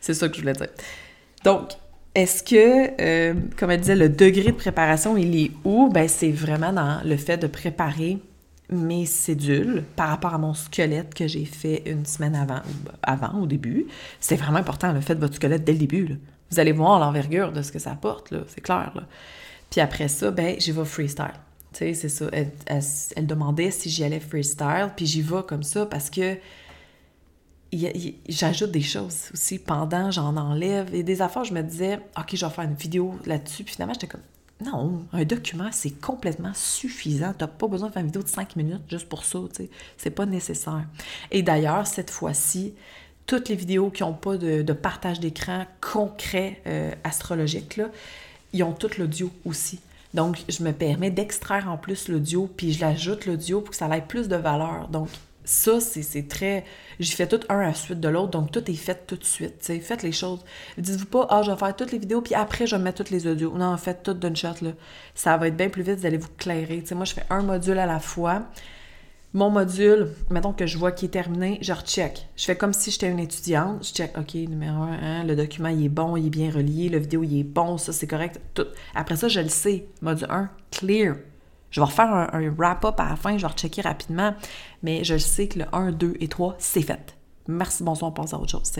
C'est 0.01 0.15
ça 0.15 0.29
que 0.29 0.37
je 0.37 0.41
voulais 0.41 0.53
dire. 0.53 0.69
Donc, 1.45 1.73
est-ce 2.15 2.43
que, 2.43 3.01
euh, 3.01 3.35
comme 3.57 3.71
elle 3.71 3.81
disait, 3.81 3.97
le 3.97 4.09
degré 4.09 4.53
de 4.53 4.57
préparation, 4.57 5.17
il 5.17 5.37
est 5.37 5.51
où? 5.65 5.89
Ben, 5.89 6.09
c'est 6.09 6.31
vraiment 6.31 6.73
dans 6.73 7.01
le 7.05 7.17
fait 7.17 7.37
de 7.37 7.49
préparer 7.49 8.19
mes 8.71 9.05
cédules 9.05 9.85
par 9.97 10.09
rapport 10.09 10.33
à 10.33 10.39
mon 10.39 10.55
squelette 10.55 11.13
que 11.13 11.27
j'ai 11.27 11.45
fait 11.45 11.83
une 11.87 12.07
semaine 12.07 12.35
avant, 12.35 12.61
avant 13.03 13.41
au 13.41 13.47
début. 13.47 13.87
C'est 14.21 14.37
vraiment 14.37 14.59
important, 14.59 14.93
le 14.93 15.01
fait 15.01 15.17
de 15.17 15.21
votre 15.21 15.35
squelette 15.35 15.65
dès 15.65 15.73
le 15.73 15.79
début. 15.79 16.19
Vous 16.51 16.61
allez 16.61 16.73
voir 16.73 17.01
l'envergure 17.01 17.53
de 17.53 17.63
ce 17.63 17.73
que 17.73 17.79
ça 17.79 17.91
apporte, 17.91 18.33
c'est 18.49 18.61
clair. 18.61 18.93
Puis 19.71 19.81
après 19.81 20.09
ça, 20.09 20.31
ben, 20.31 20.55
j'y 20.59 20.71
vais 20.71 20.85
freestyle. 20.85 21.33
Tu 21.73 21.81
sais, 21.81 21.95
c'est 21.95 22.09
ça. 22.09 22.27
Elle, 22.33 22.53
elle 23.17 23.27
demandait 23.27 23.73
si 23.73 23.91
j'y 23.91 24.05
allais 24.05 24.21
freestyle, 24.21 24.91
puis 24.97 25.07
j'y 25.07 25.21
vais 25.21 25.43
comme 25.47 25.65
ça 25.65 25.85
parce 25.85 26.11
que 26.11 26.37
j'ajoute 28.29 28.71
des 28.71 28.83
choses 28.83 29.31
aussi 29.33 29.59
pendant, 29.59 30.11
j'en 30.11 30.37
enlève. 30.37 30.95
Et 30.95 31.03
des 31.03 31.23
affaires, 31.23 31.45
je 31.45 31.55
me 31.55 31.63
disais, 31.63 32.01
OK, 32.19 32.35
je 32.35 32.45
vais 32.45 32.53
faire 32.53 32.65
une 32.65 32.75
vidéo 32.75 33.15
là-dessus. 33.27 33.65
Puis 33.65 33.75
finalement, 33.75 33.95
j'étais 33.95 34.07
comme, 34.07 34.23
non, 34.65 35.05
un 35.13 35.25
document, 35.25 35.69
c'est 35.73 35.91
complètement 35.91 36.53
suffisant. 36.55 37.33
Tu 37.37 37.45
n'as 37.45 37.49
pas 37.49 37.67
besoin 37.67 37.89
de 37.89 37.93
faire 37.93 38.03
une 38.03 38.09
vidéo 38.09 38.23
de 38.23 38.29
cinq 38.29 38.57
minutes 38.57 38.83
juste 38.89 39.09
pour 39.09 39.25
ça, 39.25 39.39
sais. 39.53 39.69
C'est 39.97 40.11
pas 40.11 40.27
nécessaire. 40.27 40.85
Et 41.31 41.43
d'ailleurs, 41.43 41.87
cette 41.87 42.11
fois-ci, 42.11 42.75
toutes 43.27 43.49
les 43.49 43.57
vidéos 43.57 43.91
qui 43.91 44.03
n'ont 44.03 44.13
pas 44.13 44.37
de, 44.37 44.73
partage 44.73 45.21
d'écran 45.21 45.67
concret 45.81 46.63
euh, 46.67 46.93
astrologique, 47.03 47.77
là, 47.77 47.89
ils 48.53 48.63
ont 48.63 48.73
tout 48.73 48.91
l'audio 48.99 49.31
aussi. 49.45 49.81
Donc, 50.13 50.39
je 50.49 50.63
me 50.63 50.73
permets 50.73 51.11
d'extraire 51.11 51.69
en 51.69 51.77
plus 51.77 52.09
l'audio, 52.09 52.49
puis 52.57 52.73
je 52.73 52.81
l'ajoute 52.81 53.27
l'audio 53.27 53.61
pour 53.61 53.71
que 53.71 53.77
ça 53.77 53.89
ait 53.97 54.01
plus 54.01 54.29
de 54.29 54.37
valeur. 54.37 54.89
Donc, 54.89 55.09
ça, 55.45 55.79
c'est 55.81 56.27
très. 56.29 56.65
J'ai 56.99 57.15
fait 57.15 57.27
tout 57.27 57.41
un 57.49 57.59
à 57.59 57.67
la 57.67 57.75
suite 57.75 58.01
de 58.01 58.09
l'autre, 58.09 58.31
donc 58.31 58.51
tout 58.51 58.71
est 58.71 58.75
fait 58.75 59.07
tout 59.07 59.17
de 59.17 59.25
suite. 59.25 59.57
Faites 59.61 60.03
les 60.03 60.13
choses. 60.13 60.41
Dites-vous 60.79 61.07
pas, 61.07 61.27
ah, 61.29 61.43
je 61.43 61.51
vais 61.51 61.57
faire 61.57 61.77
toutes 61.77 61.93
les 61.93 61.99
vidéos, 61.99 62.23
puis 62.23 62.35
après, 62.35 62.67
je 62.67 62.77
vais 62.77 62.83
mettre 62.83 62.99
toutes 62.99 63.11
les 63.11 63.27
audios. 63.27 63.53
Non, 63.57 63.77
faites 63.77 64.03
tout 64.03 64.15
d'une 64.15 64.37
shot, 64.37 64.55
là. 64.63 64.71
Ça 65.15 65.37
va 65.37 65.49
être 65.49 65.57
bien 65.57 65.69
plus 65.69 65.83
vite, 65.83 65.99
vous 65.99 66.07
allez 66.07 66.17
vous 66.17 66.29
clairer. 66.39 66.83
moi, 66.93 67.05
je 67.05 67.15
fais 67.15 67.27
un 67.29 67.43
module 67.43 67.79
à 67.79 67.87
la 67.87 68.01
fois. 68.01 68.47
Mon 69.35 69.51
module, 69.51 70.11
mettons 70.31 70.53
que 70.53 70.65
je 70.65 70.79
vois 70.79 70.93
qu'il 70.93 71.07
est 71.07 71.11
terminé, 71.11 71.59
je 71.61 71.73
recheck. 71.73 72.29
Je 72.37 72.45
fais 72.45 72.57
comme 72.57 72.73
si 72.73 72.93
j'étais 72.93 73.11
une 73.11 73.19
étudiante. 73.19 73.85
Je 73.85 73.93
check, 73.93 74.17
OK, 74.17 74.35
numéro 74.35 74.83
un, 74.83 74.93
hein, 74.93 75.25
le 75.25 75.35
document, 75.35 75.69
il 75.69 75.87
est 75.87 75.89
bon, 75.89 76.17
il 76.17 76.29
est 76.29 76.31
bien 76.31 76.53
relié, 76.53 76.89
le 76.89 76.99
vidéo, 76.99 77.25
il 77.25 77.41
est 77.41 77.45
bon, 77.45 77.77
ça, 77.77 77.93
c'est 77.93 78.07
correct. 78.07 78.41
Après 78.95 79.17
ça, 79.17 79.27
je 79.27 79.41
le 79.41 79.49
sais. 79.49 79.87
Module 80.01 80.29
1, 80.31 80.51
clear. 80.71 81.17
Je 81.75 81.81
vais 81.81 81.87
refaire 81.87 82.07
un, 82.33 82.51
wrap-up 82.57 83.01
à 83.01 83.09
la 83.09 83.17
fin, 83.17 83.37
je 83.37 83.43
vais 83.45 83.53
rechecker 83.53 83.83
rapidement, 83.83 84.33
mais 84.85 85.03
je 85.03 85.19
sais 85.19 85.49
que 85.49 85.59
le 85.59 85.65
1, 85.73 85.91
2 85.91 86.15
et 86.21 86.29
3, 86.29 86.55
c'est 86.61 86.83
fait. 86.83 87.17
Merci, 87.49 87.83
bonsoir, 87.83 88.13
on 88.13 88.15
passe 88.15 88.33
à 88.33 88.39
autre 88.39 88.53
chose. 88.53 88.71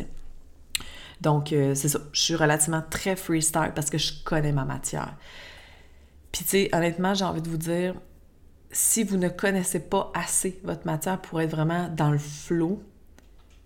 Donc, 1.21 1.53
euh, 1.53 1.75
c'est 1.75 1.89
ça. 1.89 1.99
Je 2.13 2.21
suis 2.21 2.37
relativement 2.37 2.85
très 2.89 3.17
freestyle 3.17 3.73
parce 3.75 3.91
que 3.91 3.99
je 3.99 4.23
connais 4.23 4.53
ma 4.53 4.65
matière. 4.65 5.17
Puis, 6.31 6.45
tu 6.45 6.51
sais, 6.51 6.71
honnêtement, 6.73 7.15
j'ai 7.15 7.25
envie 7.25 7.43
de 7.43 7.49
vous 7.49 7.57
dire, 7.57 7.97
si 8.71 9.03
vous 9.03 9.17
ne 9.17 9.29
connaissez 9.29 9.81
pas 9.81 10.13
assez 10.15 10.61
votre 10.63 10.87
matière 10.87 11.21
pour 11.21 11.41
être 11.41 11.51
vraiment 11.51 11.89
dans 11.89 12.13
le 12.13 12.19
flow, 12.19 12.81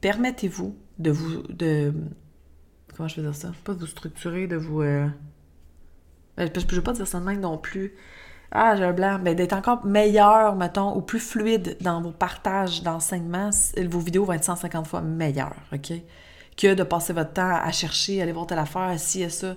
permettez-vous 0.01 0.75
de 0.99 1.11
vous. 1.11 1.43
de 1.51 1.93
Comment 2.97 3.09
je 3.09 3.17
vais 3.17 3.29
dire 3.29 3.37
ça? 3.37 3.53
Pas 3.63 3.75
de 3.75 3.81
vous 3.81 3.87
structurer, 3.87 4.47
de 4.47 4.57
vous. 4.57 4.81
Euh, 4.81 5.07
ben, 6.39 6.51
je 6.55 6.61
ne 6.61 6.75
veux 6.77 6.83
pas 6.83 6.95
dire 6.95 7.07
ça 7.07 7.21
de 7.21 7.27
même 7.27 7.41
non 7.41 7.59
plus 7.59 7.93
ah, 8.51 8.77
j'ai 8.77 8.85
un 8.85 8.93
blanc, 8.93 9.19
mais 9.23 9.35
d'être 9.35 9.53
encore 9.53 9.85
meilleur, 9.85 10.57
mettons, 10.57 10.97
ou 10.97 11.03
plus 11.03 11.21
fluide 11.21 11.77
dans 11.81 12.01
vos 12.01 12.13
partages 12.13 12.83
d'enseignement, 12.83 13.51
vos 13.89 13.99
vidéos 13.99 14.25
vont 14.25 14.33
être 14.33 14.45
150 14.45 14.87
fois 14.87 15.03
meilleures, 15.03 15.57
OK? 15.73 15.93
Que 16.57 16.75
de 16.75 16.83
passer 16.83 17.13
votre 17.13 17.35
temps 17.35 17.57
à 17.63 17.71
chercher, 17.73 18.23
aller 18.23 18.33
voir 18.33 18.47
telle 18.47 18.59
affaire, 18.59 18.93
ci 18.99 19.23
et 19.23 19.29
ça. 19.29 19.55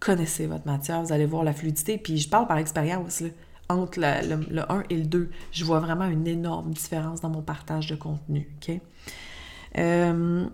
connaissez 0.00 0.46
votre 0.46 0.66
matière, 0.66 1.02
vous 1.02 1.12
allez 1.12 1.26
voir 1.26 1.44
la 1.44 1.52
fluidité. 1.52 1.96
Puis 1.96 2.18
je 2.18 2.28
parle 2.28 2.46
par 2.48 2.58
expérience, 2.58 3.22
entre 3.68 4.00
le, 4.00 4.62
1 4.68 4.82
et 4.90 4.96
le 4.96 5.04
2. 5.04 5.30
Je 5.52 5.64
vois 5.64 5.78
vraiment 5.78 6.06
une 6.06 6.26
énorme 6.26 6.72
différence 6.72 7.20
dans 7.20 7.30
mon 7.30 7.42
partage 7.42 7.86
de 7.86 7.96
contenu. 7.96 8.48
OK? 8.56 8.80
Euh, 9.78 10.46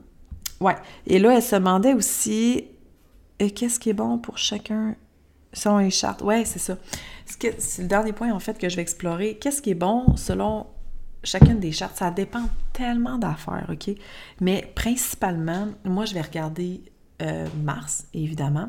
ouais. 0.60 0.76
Et 1.06 1.18
là, 1.18 1.34
elle 1.34 1.42
se 1.42 1.56
demandait 1.56 1.94
aussi 1.94 2.66
euh, 3.40 3.48
qu'est-ce 3.48 3.80
qui 3.80 3.90
est 3.90 3.94
bon 3.94 4.18
pour 4.18 4.36
chacun 4.36 4.96
selon 5.54 5.78
les 5.78 5.90
chartes. 5.90 6.20
Ouais, 6.20 6.44
c'est 6.44 6.58
ça. 6.58 6.76
C'est 7.26 7.82
le 7.82 7.88
dernier 7.88 8.12
point, 8.12 8.32
en 8.32 8.40
fait, 8.40 8.58
que 8.58 8.68
je 8.68 8.76
vais 8.76 8.82
explorer. 8.82 9.38
Qu'est-ce 9.40 9.62
qui 9.62 9.70
est 9.70 9.74
bon 9.74 10.16
selon 10.16 10.66
chacune 11.22 11.58
des 11.58 11.72
chartes? 11.72 11.96
Ça 11.96 12.10
dépend 12.10 12.44
tellement 12.74 13.16
d'affaires, 13.16 13.66
OK? 13.70 13.90
Mais 14.40 14.70
principalement, 14.74 15.68
moi, 15.84 16.04
je 16.04 16.12
vais 16.12 16.20
regarder 16.20 16.82
euh, 17.22 17.46
Mars, 17.62 18.04
évidemment 18.12 18.68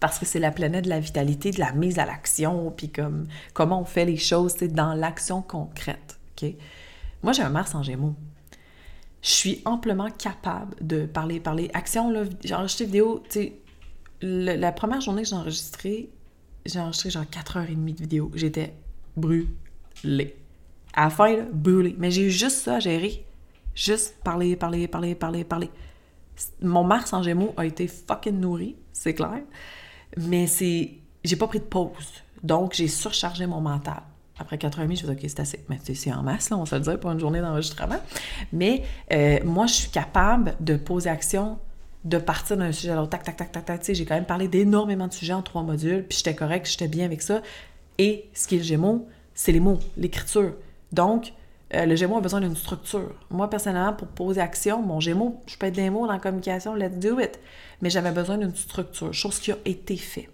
parce 0.00 0.18
que 0.18 0.24
c'est 0.24 0.38
la 0.38 0.50
planète 0.50 0.84
de 0.84 0.88
la 0.88 0.98
vitalité, 0.98 1.50
de 1.50 1.60
la 1.60 1.72
mise 1.72 1.98
à 1.98 2.06
l'action, 2.06 2.72
puis 2.74 2.88
comme 2.88 3.26
comment 3.52 3.82
on 3.82 3.84
fait 3.84 4.06
les 4.06 4.16
choses, 4.16 4.54
c'est 4.58 4.68
dans 4.68 4.94
l'action 4.94 5.42
concrète. 5.42 6.18
OK? 6.42 6.54
Moi, 7.22 7.34
j'ai 7.34 7.42
un 7.42 7.50
Mars 7.50 7.74
en 7.74 7.82
Gémeaux. 7.82 8.14
Je 9.22 9.28
suis 9.28 9.62
amplement 9.66 10.08
capable 10.10 10.74
de 10.80 11.04
parler, 11.04 11.38
parler. 11.38 11.70
Action, 11.74 12.10
là, 12.10 12.22
j'ai 12.42 12.54
enregistré 12.54 12.86
vidéo, 12.86 13.22
tu 13.24 13.30
sais, 13.30 13.52
la 14.22 14.72
première 14.72 15.00
journée 15.00 15.22
que 15.22 15.28
j'ai 15.28 15.36
enregistré, 15.36 16.10
j'ai 16.66 16.78
enregistré 16.78 17.10
genre 17.10 17.24
4h30 17.24 17.94
de 17.94 18.00
vidéo. 18.00 18.30
J'étais 18.34 18.74
brûlée. 19.16 20.36
À 20.94 21.04
la 21.04 21.10
fin, 21.10 21.36
là, 21.36 21.44
brûlée. 21.52 21.94
Mais 21.98 22.10
j'ai 22.10 22.22
eu 22.22 22.30
juste 22.30 22.58
ça 22.58 22.76
à 22.76 22.80
gérer. 22.80 23.24
Juste 23.74 24.16
parler, 24.22 24.56
parler, 24.56 24.88
parler, 24.88 25.14
parler, 25.14 25.44
parler. 25.44 25.70
Mon 26.62 26.84
Mars 26.84 27.12
en 27.12 27.22
Gémeaux 27.22 27.54
a 27.56 27.66
été 27.66 27.86
fucking 27.86 28.38
nourri, 28.38 28.76
c'est 28.92 29.14
clair. 29.14 29.42
Mais 30.16 30.46
c'est. 30.46 30.92
J'ai 31.22 31.36
pas 31.36 31.46
pris 31.46 31.60
de 31.60 31.64
pause. 31.64 32.22
Donc, 32.42 32.74
j'ai 32.74 32.88
surchargé 32.88 33.46
mon 33.46 33.60
mental. 33.60 34.02
Après 34.38 34.56
4 34.56 34.80
h 34.80 34.86
30 34.86 34.96
je 34.96 35.06
me 35.06 35.12
OK, 35.12 35.18
c'est 35.20 35.40
assez. 35.40 35.64
Mais 35.68 35.78
c'est 35.82 36.12
en 36.12 36.22
masse, 36.22 36.48
là, 36.48 36.56
on 36.56 36.64
se 36.64 36.74
le 36.74 36.98
pour 36.98 37.10
une 37.10 37.20
journée 37.20 37.40
d'enregistrement. 37.40 38.00
Mais 38.52 38.82
euh, 39.12 39.38
moi, 39.44 39.66
je 39.66 39.74
suis 39.74 39.90
capable 39.90 40.56
de 40.60 40.76
poser 40.76 41.10
action, 41.10 41.58
de 42.04 42.18
partir 42.18 42.56
d'un 42.56 42.72
sujet 42.72 42.90
à 42.90 42.96
l'autre, 42.96 43.10
tac, 43.10 43.24
tac, 43.24 43.36
tac, 43.36 43.52
tac, 43.52 43.64
tac. 43.64 43.82
J'ai 43.86 44.04
quand 44.04 44.14
même 44.14 44.24
parlé 44.24 44.48
d'énormément 44.48 45.06
de 45.06 45.12
sujets 45.12 45.32
en 45.32 45.42
trois 45.42 45.62
modules, 45.62 46.04
puis 46.08 46.18
j'étais 46.18 46.34
correct, 46.34 46.66
j'étais 46.68 46.88
bien 46.88 47.04
avec 47.04 47.22
ça. 47.22 47.42
Et 47.98 48.26
ce 48.34 48.48
qui 48.48 48.56
est 48.56 48.58
le 48.58 48.64
Gémeaux, 48.64 49.06
c'est 49.34 49.52
les 49.52 49.60
mots, 49.60 49.78
l'écriture. 49.96 50.54
Donc, 50.92 51.32
euh, 51.74 51.86
le 51.86 51.94
Gémeaux 51.96 52.16
a 52.16 52.20
besoin 52.20 52.40
d'une 52.40 52.56
structure. 52.56 53.14
Moi, 53.30 53.48
personnellement, 53.50 53.92
pour 53.92 54.08
poser 54.08 54.40
action, 54.40 54.82
mon 54.82 55.00
Gémeaux, 55.00 55.40
je 55.46 55.56
peux 55.56 55.66
être 55.66 55.74
des 55.74 55.90
mots 55.90 56.06
dans 56.06 56.14
la 56.14 56.18
communication, 56.18 56.74
let's 56.74 56.98
do 56.98 57.20
it 57.20 57.38
mais 57.80 57.90
j'avais 57.90 58.12
besoin 58.12 58.38
d'une 58.38 58.54
structure, 58.54 59.12
chose 59.12 59.38
qui 59.38 59.52
a 59.52 59.56
été 59.64 59.96
faite. 59.96 60.30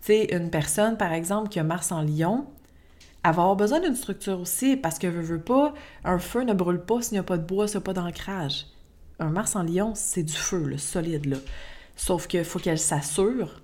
Tu 0.00 0.06
sais, 0.06 0.34
une 0.34 0.50
personne, 0.50 0.96
par 0.96 1.12
exemple, 1.12 1.48
qui 1.48 1.58
a 1.58 1.64
Mars 1.64 1.92
en 1.92 2.02
Lion, 2.02 2.46
elle 3.22 3.32
va 3.32 3.42
avoir 3.42 3.56
besoin 3.56 3.80
d'une 3.80 3.94
structure 3.94 4.40
aussi, 4.40 4.76
parce 4.76 4.98
que, 4.98 5.06
veut, 5.06 5.22
veut 5.22 5.40
pas, 5.40 5.72
un 6.04 6.18
feu 6.18 6.42
ne 6.42 6.52
brûle 6.52 6.80
pas 6.80 7.00
s'il 7.00 7.14
n'y 7.14 7.18
a 7.18 7.22
pas 7.22 7.38
de 7.38 7.46
bois, 7.46 7.68
s'il 7.68 7.78
n'y 7.78 7.82
a 7.82 7.84
pas 7.84 7.94
d'ancrage. 7.94 8.66
Un 9.18 9.30
Mars 9.30 9.56
en 9.56 9.62
Lion, 9.62 9.92
c'est 9.94 10.22
du 10.22 10.32
feu, 10.32 10.64
le 10.64 10.78
solide, 10.78 11.26
là. 11.26 11.36
Sauf 11.96 12.26
qu'il 12.26 12.44
faut 12.44 12.58
qu'elle 12.58 12.78
s'assure 12.78 13.60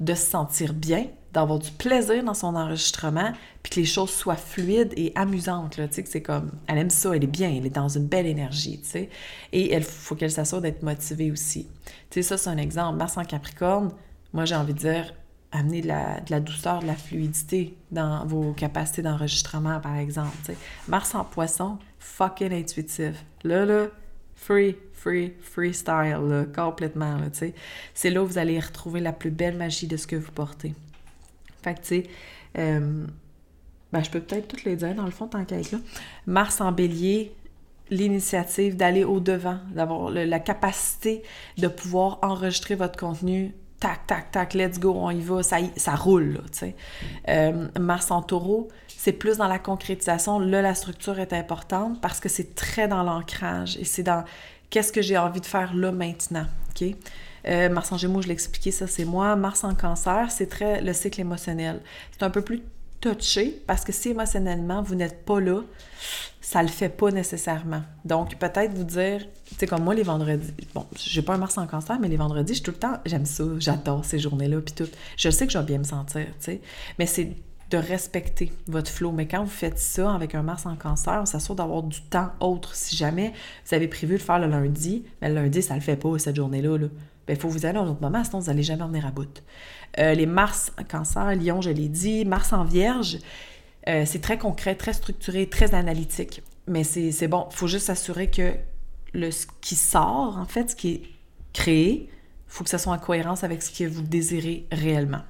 de 0.00 0.14
se 0.14 0.30
sentir 0.30 0.74
bien, 0.74 1.06
d'avoir 1.32 1.58
du 1.58 1.70
plaisir 1.70 2.22
dans 2.24 2.34
son 2.34 2.54
enregistrement, 2.54 3.32
puis 3.62 3.72
que 3.72 3.80
les 3.80 3.86
choses 3.86 4.10
soient 4.10 4.36
fluides 4.36 4.92
et 4.96 5.12
amusantes. 5.14 5.76
Tu 5.76 5.82
sais, 5.90 6.02
que 6.02 6.08
c'est 6.08 6.22
comme, 6.22 6.52
elle 6.66 6.78
aime 6.78 6.90
ça, 6.90 7.14
elle 7.16 7.24
est 7.24 7.28
bien, 7.28 7.50
elle 7.50 7.66
est 7.66 7.70
dans 7.70 7.88
une 7.88 8.06
belle 8.06 8.26
énergie, 8.26 8.80
tu 8.80 8.88
sais. 8.88 9.10
Et 9.52 9.74
il 9.74 9.82
faut 9.82 10.14
qu'elle 10.14 10.30
s'assure 10.30 10.60
d'être 10.60 10.82
motivée 10.82 11.30
aussi. 11.30 11.68
Tu 12.10 12.22
sais, 12.22 12.22
ça, 12.22 12.36
c'est 12.36 12.50
un 12.50 12.58
exemple. 12.58 12.98
Mars 12.98 13.16
en 13.16 13.24
Capricorne, 13.24 13.92
moi, 14.32 14.44
j'ai 14.44 14.56
envie 14.56 14.74
de 14.74 14.78
dire, 14.78 15.14
amener 15.52 15.82
de 15.82 15.88
la, 15.88 16.40
douceur, 16.40 16.80
de 16.80 16.86
la 16.86 16.94
fluidité 16.96 17.76
dans 17.90 18.26
vos 18.26 18.52
capacités 18.52 19.02
d'enregistrement, 19.02 19.78
par 19.80 19.96
exemple. 19.96 20.36
Mars 20.88 21.14
en 21.14 21.24
Poisson, 21.24 21.78
fucking 21.98 22.52
intuitif. 22.52 23.24
Là, 23.44 23.64
là, 23.64 23.86
free, 24.34 24.76
free, 25.02 25.32
freestyle, 25.40 26.20
là, 26.28 26.44
complètement. 26.54 27.18
C'est 27.94 28.10
là 28.10 28.22
où 28.22 28.26
vous 28.26 28.38
allez 28.38 28.58
retrouver 28.60 29.00
la 29.00 29.12
plus 29.12 29.30
belle 29.30 29.56
magie 29.56 29.86
de 29.86 29.96
ce 29.96 30.06
que 30.06 30.16
vous 30.16 30.32
portez. 30.32 30.74
Fait 31.62 31.74
que, 31.74 31.80
tu 31.80 31.86
sais, 31.86 32.06
euh, 32.58 33.04
ben, 33.92 34.02
je 34.02 34.10
peux 34.10 34.20
peut-être 34.20 34.48
toutes 34.48 34.64
les 34.64 34.76
dire, 34.76 34.94
dans 34.94 35.04
le 35.04 35.10
fond, 35.10 35.26
tant 35.26 35.44
qu'à. 35.44 35.56
Mars 36.26 36.60
en 36.60 36.72
bélier, 36.72 37.34
l'initiative 37.90 38.76
d'aller 38.76 39.04
au-devant, 39.04 39.58
d'avoir 39.74 40.10
la 40.10 40.38
capacité 40.38 41.22
de 41.58 41.68
pouvoir 41.68 42.18
enregistrer 42.22 42.74
votre 42.74 42.98
contenu. 42.98 43.54
Tac, 43.80 44.06
tac, 44.06 44.30
tac, 44.30 44.54
let's 44.54 44.78
go, 44.78 44.94
on 44.96 45.10
y 45.10 45.20
va, 45.20 45.42
ça, 45.42 45.56
ça 45.76 45.96
roule, 45.96 46.40
tu 46.52 46.58
sais. 46.58 46.76
Euh, 47.28 47.66
Mars 47.80 48.12
en 48.12 48.22
taureau, 48.22 48.68
c'est 48.86 49.12
plus 49.12 49.38
dans 49.38 49.48
la 49.48 49.58
concrétisation. 49.58 50.38
Là, 50.38 50.62
la 50.62 50.76
structure 50.76 51.18
est 51.18 51.32
importante 51.32 52.00
parce 52.00 52.20
que 52.20 52.28
c'est 52.28 52.54
très 52.54 52.86
dans 52.86 53.02
l'ancrage 53.02 53.76
et 53.76 53.84
c'est 53.84 54.04
dans 54.04 54.22
qu'est-ce 54.72 54.90
que 54.90 55.02
j'ai 55.02 55.18
envie 55.18 55.40
de 55.40 55.46
faire 55.46 55.74
là 55.74 55.92
maintenant, 55.92 56.46
OK? 56.70 56.88
Euh, 57.46 57.68
Mars 57.68 57.92
en 57.92 57.98
Gémeaux, 57.98 58.22
je 58.22 58.28
l'ai 58.28 58.32
expliqué, 58.32 58.70
ça 58.70 58.86
c'est 58.86 59.04
moi. 59.04 59.36
Mars 59.36 59.62
en 59.64 59.74
Cancer, 59.74 60.30
c'est 60.30 60.46
très 60.46 60.80
le 60.80 60.92
cycle 60.92 61.20
émotionnel. 61.20 61.80
C'est 62.10 62.24
un 62.24 62.30
peu 62.30 62.40
plus 62.40 62.62
touché 63.00 63.62
parce 63.66 63.84
que 63.84 63.92
si 63.92 64.10
émotionnellement 64.10 64.80
vous 64.80 64.94
n'êtes 64.94 65.24
pas 65.24 65.40
là, 65.40 65.60
ça 66.40 66.62
le 66.62 66.68
fait 66.68 66.88
pas 66.88 67.10
nécessairement. 67.10 67.82
Donc 68.04 68.38
peut-être 68.38 68.72
vous 68.72 68.84
dire, 68.84 69.26
tu 69.46 69.56
sais 69.56 69.66
comme 69.66 69.82
moi 69.82 69.94
les 69.94 70.04
vendredis, 70.04 70.54
bon, 70.74 70.86
j'ai 70.96 71.20
pas 71.20 71.34
un 71.34 71.38
Mars 71.38 71.58
en 71.58 71.66
Cancer, 71.66 71.98
mais 72.00 72.08
les 72.08 72.16
vendredis, 72.16 72.54
je 72.54 72.62
tout 72.62 72.70
le 72.70 72.78
temps, 72.78 72.98
j'aime 73.04 73.26
ça, 73.26 73.44
j'adore 73.58 74.04
ces 74.04 74.18
journées-là, 74.18 74.60
puis 74.60 74.74
tout. 74.74 74.90
Je 75.16 75.28
sais 75.28 75.46
que 75.46 75.52
je 75.52 75.58
vais 75.58 75.64
bien 75.64 75.78
me 75.78 75.84
sentir, 75.84 76.26
tu 76.26 76.32
sais, 76.38 76.60
mais 76.98 77.06
c'est 77.06 77.36
de 77.72 77.78
respecter 77.78 78.52
votre 78.66 78.90
flow. 78.90 79.12
Mais 79.12 79.26
quand 79.26 79.42
vous 79.42 79.50
faites 79.50 79.78
ça 79.78 80.14
avec 80.14 80.34
un 80.34 80.42
Mars 80.42 80.66
en 80.66 80.76
cancer, 80.76 81.18
on 81.22 81.26
s'assure 81.26 81.54
d'avoir 81.54 81.82
du 81.82 82.02
temps 82.02 82.30
autre. 82.40 82.74
Si 82.74 82.96
jamais 82.96 83.32
vous 83.66 83.74
avez 83.74 83.88
prévu 83.88 84.14
de 84.14 84.22
faire 84.22 84.38
le 84.38 84.46
lundi, 84.46 85.04
mais 85.20 85.28
le 85.28 85.36
lundi, 85.36 85.62
ça 85.62 85.74
le 85.74 85.80
fait 85.80 85.96
pas 85.96 86.18
cette 86.18 86.36
journée-là. 86.36 86.78
Là 86.78 86.86
il 87.22 87.26
ben, 87.26 87.36
faut 87.36 87.48
vous 87.48 87.66
aller 87.66 87.78
à 87.78 87.82
un 87.82 87.86
autre 87.86 88.00
moment, 88.00 88.24
sinon 88.24 88.40
vous 88.40 88.46
n'allez 88.46 88.64
jamais 88.64 88.82
en 88.82 88.88
venir 88.88 89.06
à 89.06 89.12
bout. 89.12 89.42
Euh, 89.98 90.12
les 90.14 90.26
Mars 90.26 90.72
en 90.78 90.82
cancer, 90.82 91.36
Lion, 91.36 91.60
je 91.60 91.70
l'ai 91.70 91.88
dit, 91.88 92.24
Mars 92.24 92.52
en 92.52 92.64
vierge, 92.64 93.18
euh, 93.88 94.02
c'est 94.06 94.20
très 94.20 94.38
concret, 94.38 94.74
très 94.74 94.92
structuré, 94.92 95.48
très 95.48 95.72
analytique. 95.74 96.42
Mais 96.66 96.82
c'est 96.82 97.28
bon, 97.28 97.46
il 97.50 97.56
faut 97.56 97.68
juste 97.68 97.86
s'assurer 97.86 98.28
que 98.28 98.54
le, 99.14 99.30
ce 99.30 99.46
qui 99.60 99.76
sort, 99.76 100.36
en 100.36 100.46
fait, 100.46 100.70
ce 100.70 100.76
qui 100.76 100.90
est 100.90 101.02
créé, 101.52 102.08
il 102.10 102.48
faut 102.48 102.64
que 102.64 102.70
ça 102.70 102.78
soit 102.78 102.92
en 102.92 102.98
cohérence 102.98 103.44
avec 103.44 103.62
ce 103.62 103.70
que 103.70 103.88
vous 103.88 104.02
désirez 104.02 104.66
réellement. 104.72 105.22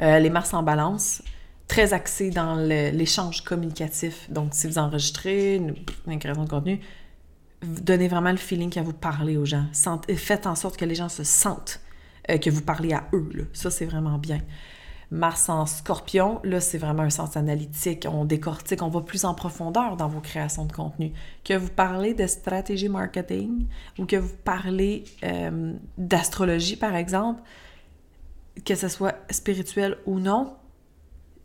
Euh, 0.00 0.18
les 0.18 0.30
Mars 0.30 0.52
en 0.54 0.62
balance, 0.62 1.22
très 1.68 1.92
axé 1.92 2.30
dans 2.30 2.56
l'échange 2.56 3.42
communicatif. 3.42 4.30
Donc, 4.30 4.54
si 4.54 4.66
vous 4.66 4.78
enregistrez 4.78 5.56
une, 5.56 6.18
création 6.18 6.44
de 6.44 6.50
contenu, 6.50 6.80
donnez 7.62 8.08
vraiment 8.08 8.30
le 8.30 8.36
feeling 8.36 8.70
qu'à 8.70 8.82
vous 8.82 8.92
parler 8.92 9.36
aux 9.36 9.44
gens. 9.44 9.66
faites 10.16 10.46
en 10.46 10.54
sorte 10.54 10.76
que 10.76 10.84
les 10.84 10.94
gens 10.94 11.08
se 11.08 11.24
sentent 11.24 11.80
euh, 12.30 12.38
que 12.38 12.50
vous 12.50 12.62
parlez 12.62 12.92
à 12.92 13.04
eux. 13.12 13.48
Ça, 13.52 13.70
c'est 13.70 13.86
vraiment 13.86 14.18
bien. 14.18 14.40
Mars 15.10 15.48
en 15.48 15.66
scorpion, 15.66 16.40
là, 16.42 16.60
c'est 16.60 16.78
vraiment 16.78 17.02
un 17.02 17.10
sens 17.10 17.36
analytique. 17.36 18.06
On 18.10 18.24
décortique, 18.24 18.82
on 18.82 18.88
va 18.88 19.00
plus 19.00 19.24
en 19.24 19.34
profondeur 19.34 19.96
dans 19.96 20.08
vos 20.08 20.20
créations 20.20 20.64
de 20.64 20.72
contenu. 20.72 21.12
Que 21.44 21.54
vous 21.54 21.68
parlez 21.68 22.14
de 22.14 22.26
stratégie 22.26 22.88
marketing 22.88 23.66
ou 23.98 24.06
que 24.06 24.16
vous 24.16 24.34
parlez 24.44 25.04
euh, 25.22 25.74
d'astrologie, 25.98 26.76
par 26.76 26.96
exemple, 26.96 27.42
que 28.64 28.74
ce 28.74 28.88
soit 28.88 29.16
spirituel 29.30 29.98
ou 30.06 30.18
non, 30.18 30.56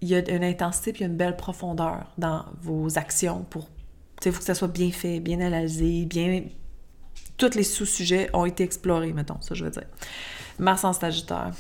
il 0.02 0.10
y 0.10 0.16
a 0.16 0.30
une 0.30 0.44
intensité 0.44 0.94
et 1.00 1.06
une 1.06 1.18
belle 1.18 1.36
profondeur 1.36 2.06
dans 2.18 2.46
vos 2.62 2.98
actions 2.98 3.46
pour 3.50 3.68
il 4.26 4.32
faut 4.32 4.40
que 4.40 4.46
ça 4.46 4.56
soit 4.56 4.68
bien 4.68 4.92
fait, 4.92 5.20
bien 5.20 5.40
analysé, 5.40 6.06
bien. 6.06 6.44
Tous 7.38 7.56
les 7.56 7.64
sous-sujets 7.64 8.30
ont 8.34 8.46
été 8.46 8.64
explorés, 8.64 9.14
mettons, 9.14 9.40
ça 9.40 9.56
je 9.56 9.64
veux 9.64 9.72
dire. 9.72 9.88
Mars 10.58 10.84
en 10.84 10.94
Sagittaire, 10.94 11.52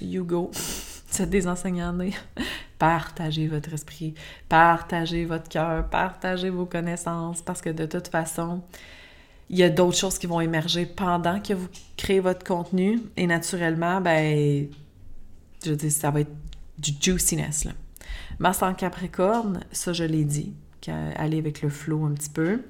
you 0.00 0.24
go. 0.24 0.50
C'est 1.08 1.28
des 1.30 1.46
enseignants 1.46 1.96
Partagez 2.78 3.46
votre 3.46 3.72
esprit, 3.72 4.14
partagez 4.48 5.24
votre 5.24 5.48
cœur, 5.48 5.88
partagez 5.88 6.50
vos 6.50 6.66
connaissances, 6.66 7.40
parce 7.40 7.62
que 7.62 7.70
de 7.70 7.86
toute 7.86 8.08
façon, 8.08 8.62
il 9.48 9.58
y 9.58 9.62
a 9.62 9.70
d'autres 9.70 9.96
choses 9.96 10.18
qui 10.18 10.26
vont 10.26 10.40
émerger 10.40 10.84
pendant 10.84 11.40
que 11.40 11.54
vous 11.54 11.68
créez 11.96 12.20
votre 12.20 12.44
contenu. 12.44 13.00
Et 13.16 13.26
naturellement, 13.26 14.00
ben, 14.00 14.68
je 15.66 15.70
veux 15.70 15.76
dire, 15.76 15.92
ça 15.92 16.10
va 16.10 16.20
être 16.20 16.32
du 16.78 16.92
juiciness. 17.00 17.64
Là. 17.64 17.72
Mars 18.38 18.62
en 18.62 18.74
Capricorne, 18.74 19.60
ça 19.72 19.92
je 19.92 20.04
l'ai 20.04 20.24
dit, 20.24 20.52
aller 21.16 21.38
avec 21.38 21.62
le 21.62 21.68
flow 21.68 22.04
un 22.04 22.12
petit 22.12 22.30
peu. 22.30 22.62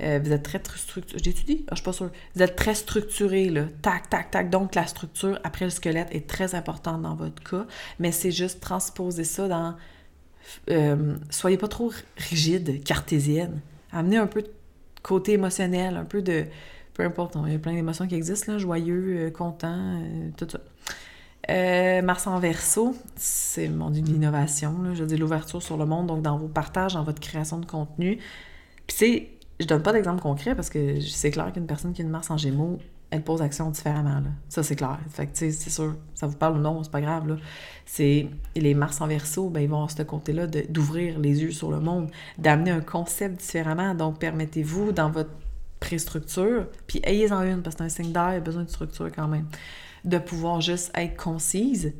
Euh, 0.00 0.20
vous 0.22 0.32
êtes 0.32 0.44
très, 0.44 0.60
très 0.60 0.78
structuré. 0.78 1.20
J'ai 1.22 1.30
étudié? 1.30 1.64
Ah, 1.66 1.70
je 1.72 1.76
suis 1.76 1.84
pas 1.84 1.92
sûre. 1.92 2.10
Vous 2.34 2.42
êtes 2.42 2.54
très 2.54 2.74
structuré, 2.74 3.48
là. 3.48 3.64
Tac, 3.82 4.08
tac, 4.08 4.30
tac. 4.30 4.48
Donc, 4.48 4.74
la 4.74 4.86
structure 4.86 5.40
après 5.42 5.64
le 5.64 5.72
squelette 5.72 6.08
est 6.12 6.28
très 6.28 6.54
importante 6.54 7.02
dans 7.02 7.16
votre 7.16 7.42
cas, 7.42 7.66
mais 7.98 8.12
c'est 8.12 8.30
juste 8.30 8.60
transposer 8.60 9.24
ça 9.24 9.48
dans. 9.48 9.74
Euh, 10.70 11.16
soyez 11.30 11.58
pas 11.58 11.68
trop 11.68 11.90
rigide, 12.16 12.82
cartésienne. 12.84 13.60
Amenez 13.90 14.18
un 14.18 14.28
peu 14.28 14.42
de 14.42 14.50
côté 15.02 15.32
émotionnel, 15.32 15.96
un 15.96 16.04
peu 16.04 16.22
de. 16.22 16.44
Peu 16.94 17.04
importe, 17.04 17.36
il 17.46 17.52
y 17.52 17.56
a 17.56 17.58
plein 17.58 17.74
d'émotions 17.74 18.06
qui 18.06 18.14
existent, 18.14 18.52
là, 18.52 18.58
joyeux, 18.58 19.26
euh, 19.26 19.30
content, 19.30 20.00
tout 20.36 20.46
ça. 20.48 20.60
Euh, 21.50 22.02
Mars 22.02 22.26
en 22.26 22.38
verso, 22.38 22.94
c'est 23.16 23.68
mon 23.68 23.88
l'innovation, 23.88 24.94
je 24.94 25.04
dis 25.04 25.16
l'ouverture 25.16 25.62
sur 25.62 25.78
le 25.78 25.86
monde, 25.86 26.06
donc 26.06 26.22
dans 26.22 26.36
vos 26.36 26.48
partages, 26.48 26.94
dans 26.94 27.04
votre 27.04 27.20
création 27.20 27.58
de 27.58 27.64
contenu. 27.64 28.18
Puis 28.86 28.96
c'est, 28.96 29.28
je 29.58 29.66
donne 29.66 29.82
pas 29.82 29.92
d'exemple 29.92 30.20
concret 30.20 30.54
parce 30.54 30.68
que 30.68 31.00
c'est 31.00 31.30
clair 31.30 31.52
qu'une 31.52 31.66
personne 31.66 31.92
qui 31.92 32.02
a 32.02 32.04
une 32.04 32.10
Mars 32.10 32.30
en 32.30 32.36
gémeaux, 32.36 32.78
elle 33.10 33.22
pose 33.22 33.40
action 33.40 33.70
différemment. 33.70 34.22
Ça, 34.48 34.62
c'est 34.62 34.76
clair. 34.76 34.98
Fait 35.08 35.26
que, 35.26 35.30
c'est 35.34 35.52
sûr, 35.52 35.96
ça 36.14 36.26
vous 36.26 36.36
parle 36.36 36.58
ou 36.58 36.60
non, 36.60 36.82
c'est 36.82 36.92
pas 36.92 37.00
grave. 37.00 37.38
C'est, 37.86 38.28
les 38.54 38.74
Mars 38.74 39.00
en 39.00 39.06
verso, 39.06 39.48
ben, 39.48 39.60
ils 39.60 39.68
vont 39.68 39.76
avoir 39.76 39.90
ce 39.90 40.02
côté-là 40.02 40.46
d'ouvrir 40.46 41.18
les 41.18 41.42
yeux 41.42 41.52
sur 41.52 41.70
le 41.70 41.80
monde, 41.80 42.10
d'amener 42.36 42.70
un 42.70 42.82
concept 42.82 43.40
différemment. 43.40 43.94
Donc, 43.94 44.18
permettez-vous, 44.18 44.92
dans 44.92 45.10
votre 45.10 45.30
pré-structure, 45.80 46.66
puis 46.86 47.00
ayez-en 47.04 47.42
une, 47.42 47.62
parce 47.62 47.76
que 47.76 47.88
c'est 47.88 48.00
un 48.00 48.04
signe 48.04 48.12
d'air, 48.12 48.32
il 48.34 48.36
a 48.36 48.40
besoin 48.40 48.64
de 48.64 48.68
structure 48.68 49.10
quand 49.14 49.28
même, 49.28 49.46
de 50.08 50.18
pouvoir 50.18 50.60
juste 50.60 50.90
être 50.94 51.16
concise, 51.16 51.92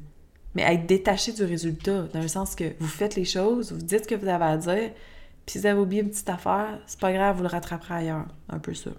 mais 0.54 0.62
être 0.62 0.86
détaché 0.86 1.32
du 1.32 1.44
résultat, 1.44 2.02
dans 2.12 2.20
le 2.20 2.28
sens 2.28 2.54
que 2.54 2.72
vous 2.80 2.88
faites 2.88 3.14
les 3.14 3.24
choses, 3.24 3.72
vous 3.72 3.78
dites 3.78 4.04
ce 4.04 4.08
que 4.08 4.14
vous 4.14 4.28
avez 4.28 4.44
à 4.44 4.56
dire, 4.56 4.90
puis 5.46 5.52
si 5.52 5.58
vous 5.58 5.66
avez 5.66 5.80
oublié 5.80 6.02
une 6.02 6.10
petite 6.10 6.28
affaire, 6.28 6.78
c'est 6.86 7.00
pas 7.00 7.12
grave, 7.12 7.36
vous 7.36 7.42
le 7.42 7.48
rattraperez 7.48 7.94
ailleurs. 7.94 8.26
Un 8.48 8.58
peu 8.58 8.74
ça. 8.74 8.90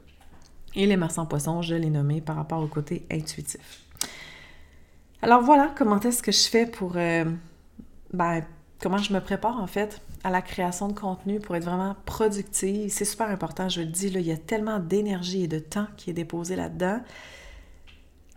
Et 0.75 0.85
les 0.85 0.97
Mars 0.97 1.17
en 1.17 1.25
poisson, 1.25 1.61
je 1.61 1.75
l'ai 1.75 1.89
nommé 1.89 2.21
par 2.21 2.35
rapport 2.35 2.61
au 2.61 2.67
côté 2.67 3.05
intuitif. 3.11 3.83
Alors 5.21 5.41
voilà 5.41 5.73
comment 5.77 5.99
est-ce 5.99 6.23
que 6.23 6.31
je 6.31 6.47
fais 6.47 6.65
pour... 6.65 6.93
Euh, 6.95 7.25
ben, 8.13 8.43
comment 8.79 8.97
je 8.97 9.13
me 9.13 9.19
prépare 9.19 9.61
en 9.61 9.67
fait 9.67 10.01
à 10.23 10.29
la 10.29 10.41
création 10.41 10.87
de 10.87 10.93
contenu 10.93 11.39
pour 11.39 11.55
être 11.55 11.65
vraiment 11.65 11.95
productive? 12.05 12.89
C'est 12.89 13.05
super 13.05 13.27
important, 13.29 13.69
je 13.69 13.81
le 13.81 13.87
dis, 13.87 14.09
là, 14.09 14.19
il 14.19 14.27
y 14.27 14.31
a 14.31 14.37
tellement 14.37 14.79
d'énergie 14.79 15.43
et 15.43 15.47
de 15.47 15.59
temps 15.59 15.87
qui 15.97 16.09
est 16.09 16.13
déposé 16.13 16.55
là-dedans 16.55 17.01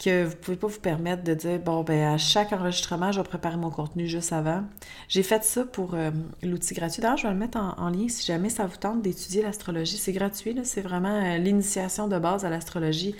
que 0.03 0.25
vous 0.25 0.37
pouvez 0.37 0.57
pas 0.57 0.67
vous 0.67 0.81
permettre 0.81 1.23
de 1.23 1.35
dire 1.35 1.59
bon 1.61 1.83
ben 1.83 2.15
à 2.15 2.19
chaque 2.19 2.53
enregistrement 2.53 3.13
je 3.13 3.21
vais 3.21 3.29
préparer 3.29 3.57
mon 3.57 3.71
contenu 3.71 4.07
juste 4.07 4.33
avant. 4.33 4.65
J'ai 5.09 5.23
fait 5.23 5.45
ça 5.45 5.65
pour 5.65 5.95
euh, 5.95 6.11
l'outil 6.43 6.75
gratuit. 6.75 7.01
D'ailleurs 7.03 7.19
je 7.19 7.27
vais 7.27 7.33
le 7.33 7.39
mettre 7.39 7.59
en, 7.59 7.89
lien 7.91 8.09
si 8.09 8.27
jamais 8.27 8.49
ça 8.49 8.67
vous 8.67 8.77
tente 8.77 9.03
d'étudier 9.03 9.43
l'astrologie. 9.43 9.97
C'est 9.97 10.13
gratuit 10.13 10.59
c'est 10.65 10.81
vraiment 10.81 11.23
euh, 11.23 11.39
l'initiation 11.39 12.09
de 12.09 12.19
base 12.19 12.45
à 12.45 12.51
l'astrologie. 12.51 13.15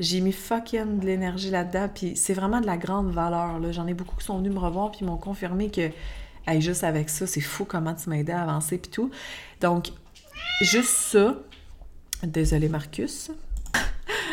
J'ai 0.00 0.20
mis 0.20 0.32
fucking 0.32 1.00
de 1.00 1.06
l'énergie 1.06 1.50
là-dedans 1.50 1.88
puis 1.92 2.14
c'est 2.14 2.34
vraiment 2.34 2.60
de 2.60 2.66
la 2.66 2.76
grande 2.76 3.10
valeur. 3.10 3.60
J'en 3.72 3.86
ai 3.86 3.94
beaucoup 3.94 4.16
qui 4.16 4.24
sont 4.24 4.38
venus 4.38 4.52
me 4.52 4.60
revoir 4.60 4.92
puis 4.92 5.04
m'ont 5.04 5.16
confirmé 5.16 5.70
que 5.70 5.90
juste 6.60 6.84
avec 6.84 7.10
ça 7.10 7.26
c'est 7.26 7.40
fou 7.40 7.64
comment 7.64 7.94
tu 7.94 8.12
aidé 8.14 8.32
à 8.32 8.42
avancer 8.42 8.78
puis 8.78 8.90
tout. 8.90 9.10
Donc 9.60 9.88
juste 10.60 10.94
ça. 10.94 11.34
Désolé 12.22 12.68
Marcus. 12.68 13.30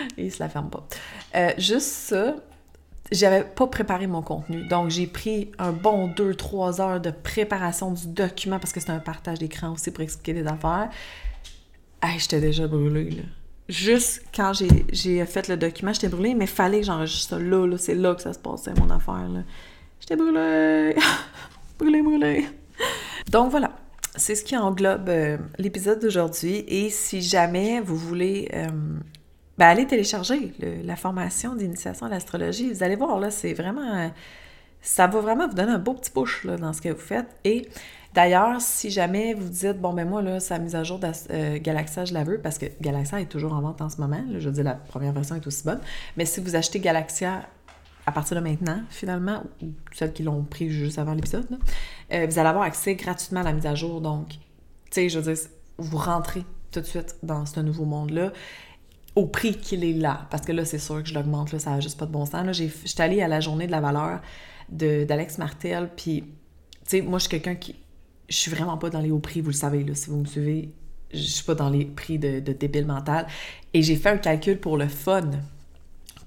il 0.17 0.31
se 0.31 0.39
la 0.39 0.49
ferme 0.49 0.69
pas. 0.69 0.87
Euh, 1.35 1.51
juste 1.57 1.87
ça, 1.87 2.35
j'avais 3.11 3.43
pas 3.43 3.67
préparé 3.67 4.07
mon 4.07 4.21
contenu. 4.21 4.67
Donc, 4.67 4.89
j'ai 4.89 5.07
pris 5.07 5.51
un 5.59 5.71
bon 5.71 6.09
2-3 6.09 6.81
heures 6.81 7.01
de 7.01 7.11
préparation 7.11 7.91
du 7.91 8.07
document 8.07 8.59
parce 8.59 8.73
que 8.73 8.79
c'est 8.79 8.91
un 8.91 8.99
partage 8.99 9.39
d'écran 9.39 9.73
aussi 9.73 9.91
pour 9.91 10.03
expliquer 10.03 10.33
des 10.33 10.47
affaires. 10.47 10.89
Hey, 12.01 12.19
j'étais 12.19 12.41
déjà 12.41 12.67
brûlée, 12.67 13.09
là. 13.11 13.23
Juste 13.67 14.23
quand 14.35 14.53
j'ai 14.53 15.25
fait 15.25 15.47
le 15.47 15.57
document, 15.57 15.91
j'étais 15.91 16.07
brûlée, 16.07 16.35
mais 16.35 16.45
fallait 16.45 16.81
que 16.81 16.85
j'enregistre 16.85 17.29
ça 17.29 17.39
là, 17.39 17.65
là. 17.65 17.77
C'est 17.77 17.95
là 17.95 18.13
que 18.13 18.21
ça 18.21 18.33
se 18.33 18.39
passait, 18.39 18.73
mon 18.75 18.89
affaire, 18.91 19.27
là. 19.27 19.41
J'étais 19.99 20.15
brûlée! 20.15 20.95
brûlée, 21.79 22.01
brûlée! 22.03 22.47
Donc, 23.31 23.49
voilà 23.49 23.71
c'est 24.17 24.35
ce 24.35 24.43
qui 24.43 24.55
englobe 24.55 25.09
euh, 25.09 25.37
l'épisode 25.57 25.99
d'aujourd'hui. 25.99 26.63
Et 26.67 26.89
si 26.89 27.21
jamais 27.21 27.79
vous 27.81 27.97
voulez 27.97 28.49
euh, 28.53 28.69
ben, 29.57 29.67
allez 29.67 29.87
télécharger 29.87 30.53
la 30.83 30.95
formation 30.95 31.55
d'initiation 31.55 32.07
à 32.07 32.09
l'astrologie. 32.09 32.73
Vous 32.73 32.83
allez 32.83 32.95
voir, 32.95 33.19
là, 33.19 33.31
c'est 33.31 33.53
vraiment... 33.53 34.11
Ça 34.81 35.07
va 35.07 35.19
vraiment 35.19 35.47
vous 35.47 35.55
donner 35.55 35.71
un 35.71 35.79
beau 35.79 35.93
petit 35.93 36.11
push 36.11 36.43
là, 36.43 36.57
dans 36.57 36.71
ce 36.71 36.81
que 36.81 36.89
vous 36.89 36.99
faites. 36.99 37.25
Et 37.43 37.67
d'ailleurs, 38.13 38.61
si 38.61 38.91
jamais 38.91 39.33
vous 39.33 39.49
dites, 39.49 39.79
bon, 39.79 39.93
ben 39.93 40.07
moi, 40.07 40.21
là, 40.21 40.39
sa 40.39 40.59
mise 40.59 40.75
à 40.75 40.83
jour 40.83 40.99
de 40.99 41.07
euh, 41.31 41.57
Galaxia, 41.59 42.05
je 42.05 42.13
la 42.13 42.23
veux, 42.23 42.37
parce 42.37 42.59
que 42.59 42.67
Galaxia 42.81 43.19
est 43.19 43.25
toujours 43.25 43.53
en 43.53 43.61
vente 43.61 43.81
en 43.81 43.89
ce 43.89 43.99
moment. 43.99 44.23
je 44.37 44.45
veux 44.47 44.51
dire, 44.53 44.63
la 44.63 44.75
première 44.75 45.11
version 45.11 45.35
est 45.35 45.47
aussi 45.47 45.63
bonne. 45.63 45.79
Mais 46.17 46.25
si 46.25 46.39
vous 46.39 46.55
achetez 46.55 46.79
Galaxia 46.79 47.47
à 48.05 48.11
partir 48.11 48.37
de 48.37 48.41
maintenant, 48.41 48.81
finalement, 48.89 49.41
ou 49.63 49.71
celles 49.91 50.13
qui 50.13 50.21
l'ont 50.21 50.43
pris 50.43 50.69
juste 50.69 50.99
avant 50.99 51.13
l'épisode, 51.13 51.47
euh, 52.13 52.27
vous 52.29 52.39
allez 52.39 52.49
avoir 52.49 52.63
accès 52.63 52.95
gratuitement 52.95 53.39
à 53.39 53.43
la 53.43 53.53
mise 53.53 53.65
à 53.65 53.73
jour. 53.73 54.01
Donc, 54.01 54.29
tu 54.29 54.37
sais, 54.91 55.09
je 55.09 55.19
veux 55.19 55.33
dire, 55.33 55.43
vous 55.77 55.97
rentrez 55.97 56.43
tout 56.71 56.81
de 56.81 56.85
suite 56.85 57.15
dans 57.23 57.45
ce 57.45 57.59
nouveau 57.59 57.85
monde-là 57.85 58.31
au 59.15 59.25
prix 59.27 59.55
qu'il 59.57 59.83
est 59.83 59.93
là. 59.93 60.27
Parce 60.29 60.45
que 60.45 60.51
là, 60.51 60.65
c'est 60.65 60.79
sûr 60.79 61.01
que 61.01 61.09
je 61.09 61.13
l'augmente, 61.13 61.51
là, 61.51 61.59
ça 61.59 61.71
n'a 61.71 61.79
juste 61.79 61.97
pas 61.97 62.05
de 62.05 62.11
bon 62.11 62.25
sens. 62.25 62.45
Là, 62.45 62.51
j'étais 62.51 63.01
allée 63.01 63.21
à 63.21 63.27
la 63.27 63.39
journée 63.39 63.65
de 63.65 63.71
la 63.71 63.81
valeur 63.81 64.21
d'Alex 64.69 65.37
Martel, 65.37 65.89
puis, 65.95 66.21
tu 66.21 66.27
sais, 66.85 67.01
moi, 67.01 67.19
je 67.19 67.23
suis 67.23 67.29
quelqu'un 67.29 67.55
qui... 67.55 67.75
Je 68.27 68.35
suis 68.35 68.49
vraiment 68.49 68.77
pas 68.77 68.89
dans 68.89 69.01
les 69.01 69.11
hauts 69.11 69.19
prix, 69.19 69.41
vous 69.41 69.51
le 69.51 69.55
savez, 69.55 69.83
là, 69.83 69.93
si 69.93 70.09
vous 70.09 70.17
me 70.17 70.25
suivez, 70.25 70.73
je 71.13 71.19
suis 71.19 71.43
pas 71.43 71.53
dans 71.53 71.69
les 71.69 71.85
prix 71.85 72.17
de, 72.17 72.39
de 72.39 72.53
débile 72.53 72.87
mental. 72.87 73.27
Et 73.73 73.83
j'ai 73.83 73.95
fait 73.95 74.09
un 74.09 74.17
calcul 74.17 74.59
pour 74.59 74.77
le 74.77 74.87
fun. 74.87 75.29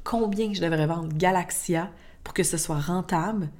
Combien 0.05 0.53
je 0.55 0.61
devrais 0.61 0.87
vendre 0.87 1.09
Galaxia 1.13 1.91
pour 2.23 2.35
que 2.35 2.45
ce 2.45 2.57
soit 2.57 2.79
rentable? 2.79 3.51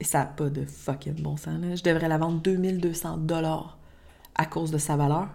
Et 0.00 0.04
ça 0.04 0.18
n'a 0.20 0.26
pas 0.26 0.50
de 0.50 0.64
fucking 0.64 1.22
bon 1.22 1.36
sens, 1.36 1.60
là. 1.60 1.76
Je 1.76 1.82
devrais 1.82 2.08
la 2.08 2.18
vendre 2.18 2.40
2200 2.40 3.18
dollars 3.18 3.78
à 4.34 4.46
cause 4.46 4.70
de 4.70 4.78
sa 4.78 4.96
valeur 4.96 5.28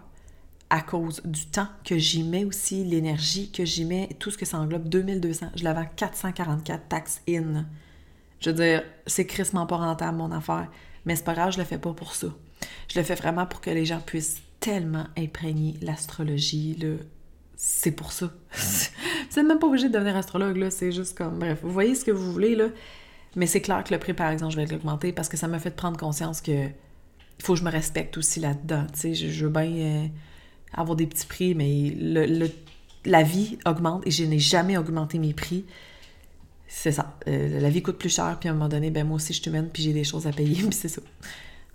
à 0.70 0.80
cause 0.80 1.22
du 1.24 1.46
temps 1.46 1.68
que 1.84 1.96
j'y 1.98 2.22
mets 2.22 2.44
aussi, 2.44 2.84
l'énergie 2.84 3.50
que 3.50 3.64
j'y 3.64 3.84
mets, 3.84 4.08
tout 4.18 4.30
ce 4.30 4.38
que 4.38 4.44
ça 4.44 4.58
englobe, 4.58 4.88
2200. 4.88 5.50
Je 5.54 5.64
l'avais 5.64 5.88
444 5.96 6.88
taxes 6.88 7.22
in. 7.28 7.66
Je 8.40 8.50
veux 8.50 8.56
dire, 8.56 8.82
c'est 9.06 9.26
crissement 9.26 9.66
pas 9.66 9.76
rentable 9.76 10.18
mon 10.18 10.32
affaire, 10.32 10.68
mais 11.04 11.16
c'est 11.16 11.24
pas 11.24 11.34
grave, 11.34 11.52
je 11.52 11.58
le 11.58 11.64
fais 11.64 11.78
pas 11.78 11.92
pour 11.92 12.14
ça. 12.14 12.28
Je 12.88 12.98
le 12.98 13.04
fais 13.04 13.14
vraiment 13.14 13.46
pour 13.46 13.60
que 13.60 13.70
les 13.70 13.84
gens 13.84 14.00
puissent 14.00 14.42
tellement 14.60 15.06
imprégner 15.16 15.74
l'astrologie, 15.82 16.74
là. 16.74 16.96
C'est 17.58 17.92
pour 17.92 18.12
ça. 18.12 18.30
c'est 19.30 19.42
même 19.42 19.58
pas 19.58 19.66
obligé 19.66 19.88
de 19.88 19.94
devenir 19.94 20.16
astrologue, 20.16 20.56
là. 20.56 20.70
C'est 20.70 20.92
juste 20.92 21.16
comme, 21.16 21.38
bref, 21.38 21.60
vous 21.62 21.70
voyez 21.70 21.94
ce 21.94 22.04
que 22.04 22.10
vous 22.10 22.32
voulez, 22.32 22.54
là. 22.54 22.66
Mais 23.36 23.46
c'est 23.46 23.60
clair 23.60 23.84
que 23.84 23.92
le 23.94 24.00
prix, 24.00 24.14
par 24.14 24.30
exemple, 24.30 24.52
je 24.52 24.56
vais 24.56 24.66
l'augmenter 24.66 25.12
parce 25.12 25.28
que 25.28 25.36
ça 25.36 25.46
m'a 25.46 25.58
fait 25.58 25.70
prendre 25.70 25.98
conscience 25.98 26.40
que 26.40 26.68
il 27.38 27.44
faut 27.44 27.52
que 27.52 27.58
je 27.58 27.64
me 27.64 27.70
respecte 27.70 28.16
aussi 28.16 28.40
là-dedans. 28.40 28.86
Tu 28.92 29.00
sais, 29.00 29.14
je, 29.14 29.44
veux 29.44 29.50
bien. 29.50 29.64
Euh, 29.66 30.06
avoir 30.72 30.96
des 30.96 31.06
petits 31.06 31.26
prix, 31.26 31.54
mais 31.54 31.94
la 33.04 33.22
vie 33.22 33.58
augmente 33.64 34.06
et 34.06 34.10
je 34.10 34.24
n'ai 34.24 34.38
jamais 34.38 34.76
augmenté 34.76 35.18
mes 35.18 35.32
prix. 35.32 35.64
C'est 36.68 36.92
ça. 36.92 37.16
Euh, 37.28 37.60
la 37.60 37.70
vie 37.70 37.82
coûte 37.82 37.98
plus 37.98 38.14
cher, 38.14 38.36
puis 38.38 38.48
à 38.48 38.52
un 38.52 38.54
moment 38.54 38.68
donné, 38.68 38.90
ben 38.90 39.06
moi 39.06 39.16
aussi 39.16 39.32
je 39.32 39.40
suis 39.40 39.50
humaine, 39.50 39.70
puis 39.72 39.82
j'ai 39.82 39.92
des 39.92 40.04
choses 40.04 40.26
à 40.26 40.32
payer, 40.32 40.56
puis 40.62 40.72
c'est 40.72 40.88
ça. 40.88 41.00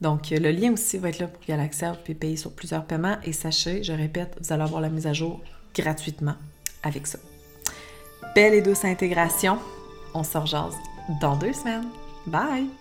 Donc, 0.02 0.32
euh, 0.32 0.40
le 0.40 0.52
lien 0.52 0.74
aussi 0.74 0.98
va 0.98 1.10
être 1.10 1.20
là 1.20 1.28
pour 1.28 1.42
Galaxia, 1.46 1.96
puis 2.04 2.16
payer 2.16 2.36
sur 2.36 2.52
plusieurs 2.52 2.86
paiements. 2.86 3.18
Et 3.24 3.34
sachez, 3.34 3.84
je 3.84 3.94
répète, 3.94 4.36
vous 4.42 4.52
allez 4.52 4.64
avoir 4.64 4.82
la 4.82 4.90
mise 4.90 5.08
à 5.08 5.14
jour 5.14 5.42
gratuitement 5.76 6.36
avec 6.84 7.08
ça. 7.08 7.20
Belle 8.36 8.56
et 8.56 8.62
douce 8.62 8.84
intégration. 8.84 9.60
On 10.14 10.24
se 10.24 10.38
rejase 10.38 10.76
dans 11.22 11.36
deux 11.36 11.54
semaines. 11.54 11.88
Bye! 12.26 12.81